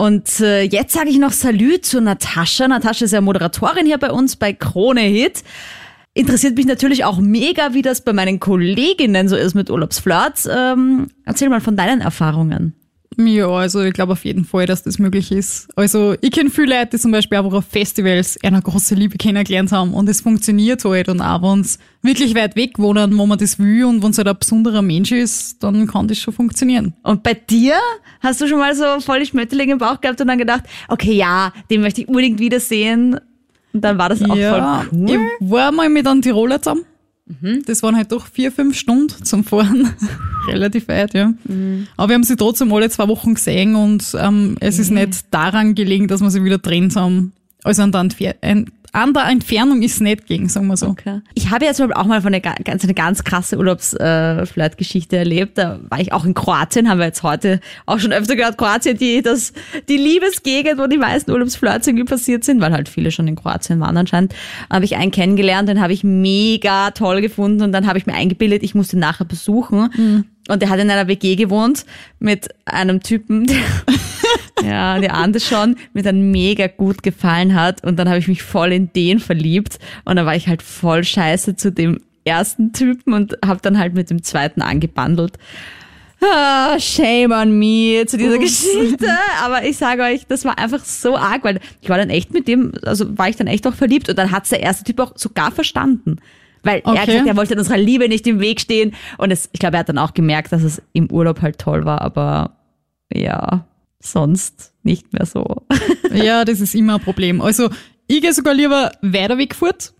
Und 0.00 0.40
äh, 0.40 0.62
jetzt 0.62 0.94
sage 0.94 1.10
ich 1.10 1.18
noch 1.18 1.32
Salü 1.32 1.78
zu 1.82 2.00
Natascha. 2.00 2.66
Natascha 2.66 3.04
ist 3.04 3.12
ja 3.12 3.20
Moderatorin 3.20 3.84
hier 3.84 3.98
bei 3.98 4.10
uns 4.10 4.36
bei 4.36 4.54
Krone 4.54 5.02
Hit. 5.02 5.44
Interessiert 6.14 6.56
mich 6.56 6.64
natürlich 6.64 7.04
auch 7.04 7.18
mega, 7.18 7.74
wie 7.74 7.82
das 7.82 8.00
bei 8.00 8.14
meinen 8.14 8.40
Kolleginnen 8.40 9.28
so 9.28 9.36
ist 9.36 9.52
mit 9.52 9.68
Urlaubsflirts. 9.68 10.48
Ähm, 10.50 11.08
erzähl 11.26 11.50
mal 11.50 11.60
von 11.60 11.76
deinen 11.76 12.00
Erfahrungen. 12.00 12.79
Ja, 13.18 13.48
also 13.48 13.82
ich 13.82 13.92
glaube 13.92 14.12
auf 14.12 14.24
jeden 14.24 14.44
Fall, 14.44 14.66
dass 14.66 14.82
das 14.82 14.98
möglich 14.98 15.32
ist. 15.32 15.68
Also 15.76 16.14
ich 16.20 16.30
kenne 16.30 16.48
viele 16.48 16.78
Leute, 16.78 16.90
die 16.92 16.98
zum 16.98 17.10
Beispiel 17.10 17.38
einfach 17.38 17.52
auf 17.52 17.64
Festivals 17.66 18.38
eine 18.42 18.62
große 18.62 18.94
Liebe 18.94 19.18
kennengelernt 19.18 19.72
haben 19.72 19.94
und 19.94 20.08
es 20.08 20.20
funktioniert 20.20 20.84
halt. 20.84 21.08
Und 21.08 21.20
auch 21.20 21.42
wenn 21.42 21.60
es 21.60 21.78
wirklich 22.02 22.34
weit 22.34 22.54
weg 22.56 22.78
wohnen, 22.78 23.16
wo 23.18 23.26
man 23.26 23.38
das 23.38 23.58
will 23.58 23.84
und 23.84 24.02
wenn 24.02 24.10
es 24.10 24.18
halt 24.18 24.28
ein 24.28 24.38
besonderer 24.38 24.82
Mensch 24.82 25.10
ist, 25.12 25.62
dann 25.62 25.86
kann 25.86 26.08
das 26.08 26.18
schon 26.18 26.34
funktionieren. 26.34 26.94
Und 27.02 27.22
bei 27.22 27.34
dir 27.34 27.74
hast 28.20 28.40
du 28.40 28.46
schon 28.46 28.58
mal 28.58 28.74
so 28.74 29.00
voll 29.00 29.20
die 29.20 29.26
Schmetterlinge 29.26 29.72
im 29.72 29.78
Bauch 29.78 30.00
gehabt 30.00 30.20
und 30.20 30.28
dann 30.28 30.38
gedacht, 30.38 30.62
okay, 30.88 31.12
ja, 31.12 31.52
den 31.68 31.80
möchte 31.80 32.02
ich 32.02 32.08
unbedingt 32.08 32.38
wiedersehen. 32.38 33.18
Und 33.72 33.84
dann 33.84 33.98
war 33.98 34.08
das 34.08 34.22
auch 34.22 34.36
ja, 34.36 34.82
voll 34.82 35.00
cool. 35.00 35.10
ich 35.10 35.50
war 35.50 35.72
mal 35.72 35.88
mit 35.88 36.06
einem 36.06 36.22
Tiroler 36.22 36.62
zusammen. 36.62 36.84
Das 37.66 37.82
waren 37.82 37.96
halt 37.96 38.12
doch 38.12 38.26
vier, 38.26 38.50
fünf 38.50 38.76
Stunden 38.76 39.24
zum 39.24 39.44
Fahren. 39.44 39.90
Relativ 40.48 40.88
weit, 40.88 41.14
ja. 41.14 41.32
Aber 41.96 42.08
wir 42.08 42.14
haben 42.14 42.24
sie 42.24 42.36
trotzdem 42.36 42.72
alle 42.72 42.90
zwei 42.90 43.08
Wochen 43.08 43.34
gesehen 43.34 43.74
und 43.74 44.16
ähm, 44.18 44.56
es 44.60 44.78
ist 44.78 44.90
nicht 44.90 45.26
daran 45.30 45.74
gelegen, 45.74 46.08
dass 46.08 46.20
wir 46.20 46.30
sie 46.30 46.44
wieder 46.44 46.60
trennt 46.60 46.96
haben. 46.96 47.32
Also 47.62 47.82
an 47.82 47.92
der, 47.92 48.00
Entfer 48.00 48.34
ein, 48.40 48.70
an 48.92 49.12
der 49.12 49.26
Entfernung 49.26 49.82
ist 49.82 49.94
es 49.94 50.00
nicht 50.00 50.26
gegen, 50.26 50.48
sagen 50.48 50.66
wir 50.66 50.76
so. 50.76 50.86
Okay. 50.88 51.20
Ich 51.34 51.50
habe 51.50 51.64
jetzt 51.64 51.78
mal 51.78 51.92
auch 51.92 52.06
mal 52.06 52.22
von 52.22 52.34
eine 52.34 52.40
ganz, 52.40 52.82
eine 52.82 52.94
ganz 52.94 53.24
krasse 53.24 53.56
Urlaubsflirt-Geschichte 53.56 55.16
erlebt. 55.16 55.58
Da 55.58 55.80
war 55.88 56.00
ich 56.00 56.12
auch 56.12 56.24
in 56.24 56.34
Kroatien, 56.34 56.88
haben 56.88 56.98
wir 56.98 57.06
jetzt 57.06 57.22
heute 57.22 57.60
auch 57.86 57.98
schon 57.98 58.12
öfter 58.12 58.36
gehört. 58.36 58.58
Kroatien, 58.58 58.96
die, 58.98 59.22
das, 59.22 59.52
die 59.88 59.96
Liebesgegend, 59.96 60.78
wo 60.78 60.86
die 60.86 60.98
meisten 60.98 61.30
Urlaubsflirts 61.30 61.86
irgendwie 61.86 62.04
passiert 62.04 62.44
sind, 62.44 62.60
weil 62.60 62.72
halt 62.72 62.88
viele 62.88 63.10
schon 63.10 63.28
in 63.28 63.36
Kroatien 63.36 63.80
waren 63.80 63.96
anscheinend. 63.96 64.34
Habe 64.70 64.84
ich 64.84 64.96
einen 64.96 65.12
kennengelernt, 65.12 65.68
den 65.68 65.80
habe 65.80 65.92
ich 65.92 66.02
mega 66.02 66.90
toll 66.90 67.20
gefunden 67.20 67.62
und 67.62 67.72
dann 67.72 67.86
habe 67.86 67.98
ich 67.98 68.06
mir 68.06 68.14
eingebildet, 68.14 68.62
ich 68.62 68.74
muss 68.74 68.88
den 68.88 69.00
nachher 69.00 69.24
besuchen. 69.24 70.26
Und 70.48 70.62
der 70.62 70.70
hat 70.70 70.80
in 70.80 70.90
einer 70.90 71.06
WG 71.06 71.36
gewohnt 71.36 71.84
mit 72.18 72.48
einem 72.64 73.02
Typen, 73.02 73.46
der 73.46 73.58
ja, 74.62 74.98
der 74.98 75.14
Ande 75.14 75.40
schon 75.40 75.76
mir 75.92 76.02
dann 76.02 76.30
mega 76.30 76.66
gut 76.66 77.02
gefallen 77.02 77.54
hat 77.54 77.84
und 77.84 77.98
dann 77.98 78.08
habe 78.08 78.18
ich 78.18 78.28
mich 78.28 78.42
voll 78.42 78.72
in 78.72 78.92
den 78.92 79.20
verliebt 79.20 79.78
und 80.04 80.16
dann 80.16 80.26
war 80.26 80.36
ich 80.36 80.48
halt 80.48 80.62
voll 80.62 81.04
scheiße 81.04 81.56
zu 81.56 81.72
dem 81.72 82.00
ersten 82.24 82.72
Typen 82.72 83.14
und 83.14 83.36
habe 83.44 83.60
dann 83.62 83.78
halt 83.78 83.94
mit 83.94 84.10
dem 84.10 84.22
zweiten 84.22 84.62
angebandelt. 84.62 85.38
Ah, 86.22 86.78
shame 86.78 87.32
on 87.32 87.58
me 87.58 88.04
zu 88.06 88.18
dieser 88.18 88.38
Geschichte. 88.38 89.08
Aber 89.42 89.64
ich 89.64 89.78
sage 89.78 90.02
euch, 90.02 90.26
das 90.26 90.44
war 90.44 90.58
einfach 90.58 90.84
so 90.84 91.16
arg, 91.16 91.44
weil 91.44 91.60
ich 91.80 91.88
war 91.88 91.96
dann 91.96 92.10
echt 92.10 92.34
mit 92.34 92.46
dem, 92.46 92.72
also 92.84 93.16
war 93.16 93.30
ich 93.30 93.36
dann 93.36 93.46
echt 93.46 93.66
auch 93.66 93.74
verliebt 93.74 94.10
und 94.10 94.18
dann 94.18 94.30
hat's 94.30 94.50
der 94.50 94.60
erste 94.60 94.84
Typ 94.84 95.00
auch 95.00 95.12
sogar 95.16 95.50
verstanden. 95.50 96.18
Weil 96.62 96.80
er 96.84 96.92
hat 96.92 96.98
Okay. 97.02 97.06
gesagt, 97.12 97.26
er 97.28 97.36
wollte 97.36 97.56
unserer 97.56 97.78
Liebe 97.78 98.08
nicht 98.08 98.26
im 98.26 98.40
Weg 98.40 98.60
stehen. 98.60 98.94
Und 99.18 99.30
es, 99.30 99.48
ich 99.52 99.60
glaube, 99.60 99.76
er 99.76 99.80
hat 99.80 99.88
dann 99.88 99.98
auch 99.98 100.14
gemerkt, 100.14 100.52
dass 100.52 100.62
es 100.62 100.82
im 100.92 101.10
Urlaub 101.10 101.40
halt 101.42 101.58
toll 101.58 101.84
war, 101.84 102.00
aber 102.02 102.56
ja, 103.12 103.64
sonst 104.00 104.72
nicht 104.82 105.12
mehr 105.12 105.26
so. 105.26 105.44
Ja, 106.12 106.44
das 106.44 106.60
ist 106.60 106.74
immer 106.74 106.94
ein 106.96 107.00
Problem. 107.00 107.40
Also 107.40 107.70
ich 108.08 108.20
gehe 108.20 108.32
sogar 108.32 108.52
lieber 108.52 108.90
weiter 109.00 109.38
weggeführt, 109.38 109.92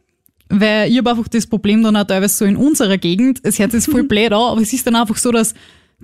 weil 0.48 0.90
ich 0.90 0.98
habe 0.98 1.10
einfach 1.10 1.28
das 1.28 1.46
Problem 1.46 1.82
dann 1.84 1.96
auch 1.96 2.04
teilweise 2.04 2.36
so 2.36 2.44
in 2.44 2.56
unserer 2.56 2.98
Gegend. 2.98 3.38
Es 3.44 3.58
hört 3.60 3.70
sich 3.70 3.84
voll 3.84 4.02
blöd 4.08 4.32
an, 4.32 4.40
aber 4.52 4.60
es 4.60 4.72
ist 4.72 4.84
dann 4.86 4.96
einfach 4.96 5.16
so, 5.16 5.30
dass 5.30 5.54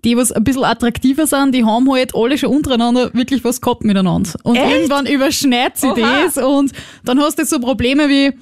die, 0.04 0.16
was 0.16 0.30
ein 0.30 0.44
bisschen 0.44 0.62
attraktiver 0.62 1.26
sind, 1.26 1.54
die 1.54 1.64
haben 1.64 1.90
halt 1.90 2.14
alle 2.14 2.38
schon 2.38 2.50
untereinander 2.50 3.12
wirklich 3.14 3.42
was 3.42 3.60
gehabt 3.60 3.82
miteinander. 3.82 4.30
Und 4.44 4.56
Echt? 4.56 4.70
irgendwann 4.76 5.06
überschneidet 5.06 5.78
sich 5.78 5.90
Oha. 5.90 6.22
das 6.24 6.36
und 6.36 6.70
dann 7.04 7.18
hast 7.18 7.38
du 7.40 7.44
so 7.46 7.58
Probleme 7.58 8.08
wie, 8.08 8.32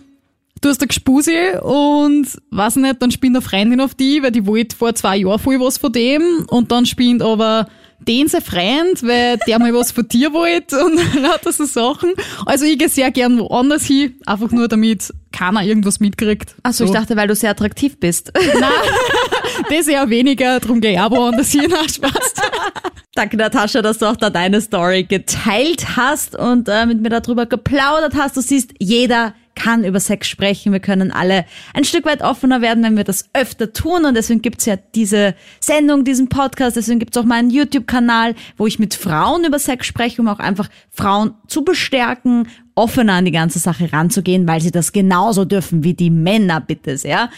du 0.65 0.71
hast 0.71 0.81
eine 0.81 0.89
Gespusi 0.89 1.37
und 1.63 2.27
weiß 2.51 2.77
nicht, 2.77 3.03
dann 3.03 3.11
spinnt 3.11 3.37
eine 3.37 3.43
Freundin 3.43 3.81
auf 3.81 3.95
die, 3.95 4.23
weil 4.23 4.31
die 4.31 4.47
wollte 4.47 4.75
vor 4.75 4.95
zwei 4.95 5.19
Jahren 5.19 5.39
voll 5.39 5.61
was 5.61 5.79
von 5.79 5.93
dem 5.93 6.47
und 6.49 6.73
dann 6.73 6.87
spinnt 6.87 7.23
aber 7.23 7.69
den 8.01 8.29
sein 8.29 8.43
Freund, 8.43 9.03
weil 9.03 9.39
der 9.47 9.59
mal 9.59 9.73
was 9.75 9.93
von 9.93 10.07
dir 10.07 10.33
wollte 10.33 10.85
und 10.85 10.97
lauter 11.23 11.53
so 11.53 11.65
Sachen. 11.65 12.13
Also 12.45 12.65
ich 12.65 12.79
gehe 12.79 12.89
sehr 12.89 13.11
gern 13.11 13.39
woanders 13.39 13.85
hin, 13.85 14.15
einfach 14.27 14.51
nur 14.51 14.69
damit 14.69 15.13
keiner 15.33 15.63
irgendwas 15.63 16.01
mitkriegt. 16.01 16.55
Achso, 16.63 16.85
ich 16.85 16.91
dachte, 16.91 17.17
weil 17.17 17.29
du 17.29 17.35
sehr 17.35 17.51
attraktiv 17.51 17.99
bist. 17.99 18.33
Das 19.69 19.87
eher 19.87 20.11
weniger, 20.11 20.59
darum 20.59 20.81
gehe 20.81 20.93
ich 20.93 21.01
auch 21.01 21.13
woanders 21.13 21.53
hin. 21.53 21.67
Na, 21.71 21.89
Spaß. 21.89 22.35
Danke, 23.15 23.37
Natascha, 23.37 23.83
dass 23.83 23.99
du 23.99 24.07
auch 24.07 24.17
da 24.17 24.29
deine 24.29 24.61
Story 24.61 25.05
geteilt 25.05 25.97
hast 25.97 26.37
und 26.37 26.69
äh, 26.69 26.87
mit 26.87 27.01
mir 27.01 27.11
darüber 27.11 27.47
geplaudert 27.47 28.15
hast. 28.17 28.37
Du 28.37 28.41
siehst, 28.41 28.73
jeder 28.81 29.33
kann 29.65 29.83
über 29.83 29.99
Sex 29.99 30.29
sprechen. 30.29 30.73
Wir 30.73 30.81
können 30.81 31.11
alle 31.11 31.47
ein 31.73 31.85
Stück 31.85 32.05
weit 32.05 32.21
offener 32.21 32.61
werden, 32.61 32.85
wenn 32.85 32.99
wir 32.99 33.05
das 33.05 33.31
öfter 33.33 33.73
tun. 33.73 34.05
Und 34.05 34.15
deswegen 34.15 34.43
gibt's 34.43 34.67
ja 34.67 34.77
diese 34.77 35.35
Sendung, 35.59 36.05
diesen 36.05 36.29
Podcast. 36.29 36.77
Deswegen 36.77 36.99
gibt's 36.99 37.17
auch 37.17 37.25
meinen 37.25 37.49
YouTube-Kanal, 37.49 38.35
wo 38.59 38.67
ich 38.67 38.79
mit 38.79 38.93
Frauen 38.93 39.45
über 39.45 39.59
Sex 39.59 39.87
spreche, 39.87 40.21
um 40.21 40.29
auch 40.29 40.39
einfach 40.39 40.69
Frauen 40.91 41.33
zu 41.47 41.65
bestärken, 41.65 42.47
offener 42.75 43.15
an 43.15 43.25
die 43.25 43.31
ganze 43.31 43.59
Sache 43.59 43.91
ranzugehen, 43.91 44.47
weil 44.47 44.61
sie 44.61 44.71
das 44.71 44.93
genauso 44.93 45.47
dürfen 45.47 45.83
wie 45.83 45.95
die 45.95 46.11
Männer, 46.11 46.61
bitte 46.61 46.99
sehr. 46.99 47.31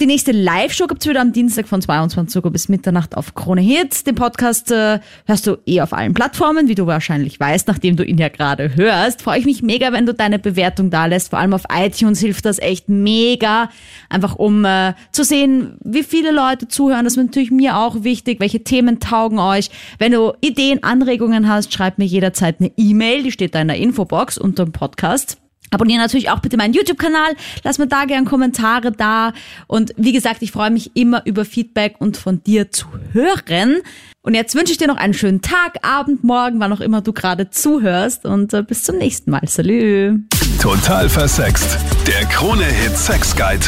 Die 0.00 0.06
nächste 0.06 0.32
Live-Show 0.32 0.88
gibt's 0.88 1.06
wieder 1.06 1.20
am 1.20 1.32
Dienstag 1.32 1.68
von 1.68 1.80
22 1.80 2.44
Uhr 2.44 2.50
bis 2.50 2.68
Mitternacht 2.68 3.16
auf 3.16 3.36
Krone 3.36 3.60
Hits. 3.60 4.02
Den 4.02 4.16
Podcast 4.16 4.72
äh, 4.72 4.98
hörst 5.24 5.46
du 5.46 5.56
eh 5.66 5.82
auf 5.82 5.92
allen 5.92 6.14
Plattformen, 6.14 6.66
wie 6.66 6.74
du 6.74 6.88
wahrscheinlich 6.88 7.38
weißt, 7.38 7.68
nachdem 7.68 7.94
du 7.94 8.04
ihn 8.04 8.18
ja 8.18 8.28
gerade 8.28 8.74
hörst. 8.74 9.22
Freue 9.22 9.38
ich 9.38 9.44
mich 9.44 9.62
mega, 9.62 9.92
wenn 9.92 10.04
du 10.04 10.12
deine 10.12 10.40
Bewertung 10.40 10.90
da 10.90 11.06
lässt. 11.06 11.30
Vor 11.30 11.38
allem 11.38 11.54
auf 11.54 11.62
iTunes 11.72 12.18
hilft 12.18 12.44
das 12.44 12.58
echt 12.58 12.88
mega. 12.88 13.70
Einfach 14.08 14.34
um 14.34 14.64
äh, 14.64 14.94
zu 15.12 15.22
sehen, 15.22 15.76
wie 15.84 16.02
viele 16.02 16.32
Leute 16.32 16.66
zuhören. 16.66 17.04
Das 17.04 17.12
ist 17.12 17.24
natürlich 17.24 17.52
mir 17.52 17.76
auch 17.76 18.02
wichtig. 18.02 18.40
Welche 18.40 18.64
Themen 18.64 18.98
taugen 18.98 19.38
euch? 19.38 19.70
Wenn 20.00 20.10
du 20.10 20.32
Ideen, 20.40 20.82
Anregungen 20.82 21.48
hast, 21.48 21.72
schreib 21.72 21.98
mir 21.98 22.06
jederzeit 22.06 22.56
eine 22.58 22.72
E-Mail. 22.76 23.22
Die 23.22 23.30
steht 23.30 23.54
da 23.54 23.60
in 23.60 23.68
der 23.68 23.76
Infobox 23.76 24.38
unter 24.38 24.64
dem 24.64 24.72
Podcast. 24.72 25.38
Abonniere 25.74 26.00
natürlich 26.00 26.30
auch 26.30 26.40
bitte 26.40 26.56
meinen 26.56 26.72
YouTube-Kanal. 26.72 27.34
Lass 27.62 27.78
mir 27.78 27.86
da 27.86 28.04
gern 28.04 28.24
Kommentare 28.24 28.92
da. 28.92 29.32
Und 29.66 29.92
wie 29.96 30.12
gesagt, 30.12 30.42
ich 30.42 30.52
freue 30.52 30.70
mich 30.70 30.92
immer 30.94 31.26
über 31.26 31.44
Feedback 31.44 31.96
und 31.98 32.16
von 32.16 32.42
dir 32.42 32.70
zu 32.70 32.86
hören. 33.12 33.80
Und 34.22 34.34
jetzt 34.34 34.54
wünsche 34.54 34.72
ich 34.72 34.78
dir 34.78 34.86
noch 34.86 34.96
einen 34.96 35.12
schönen 35.12 35.42
Tag, 35.42 35.78
Abend, 35.82 36.24
Morgen, 36.24 36.58
wann 36.58 36.72
auch 36.72 36.80
immer 36.80 37.02
du 37.02 37.12
gerade 37.12 37.50
zuhörst. 37.50 38.24
Und 38.24 38.54
äh, 38.54 38.62
bis 38.62 38.84
zum 38.84 38.96
nächsten 38.96 39.30
Mal. 39.30 39.42
Salü. 39.46 40.20
Total 40.60 41.08
versext. 41.10 41.76
Der 42.06 42.24
Krone-Hit 42.26 42.96
Sex 42.96 43.36
Guide. 43.36 43.66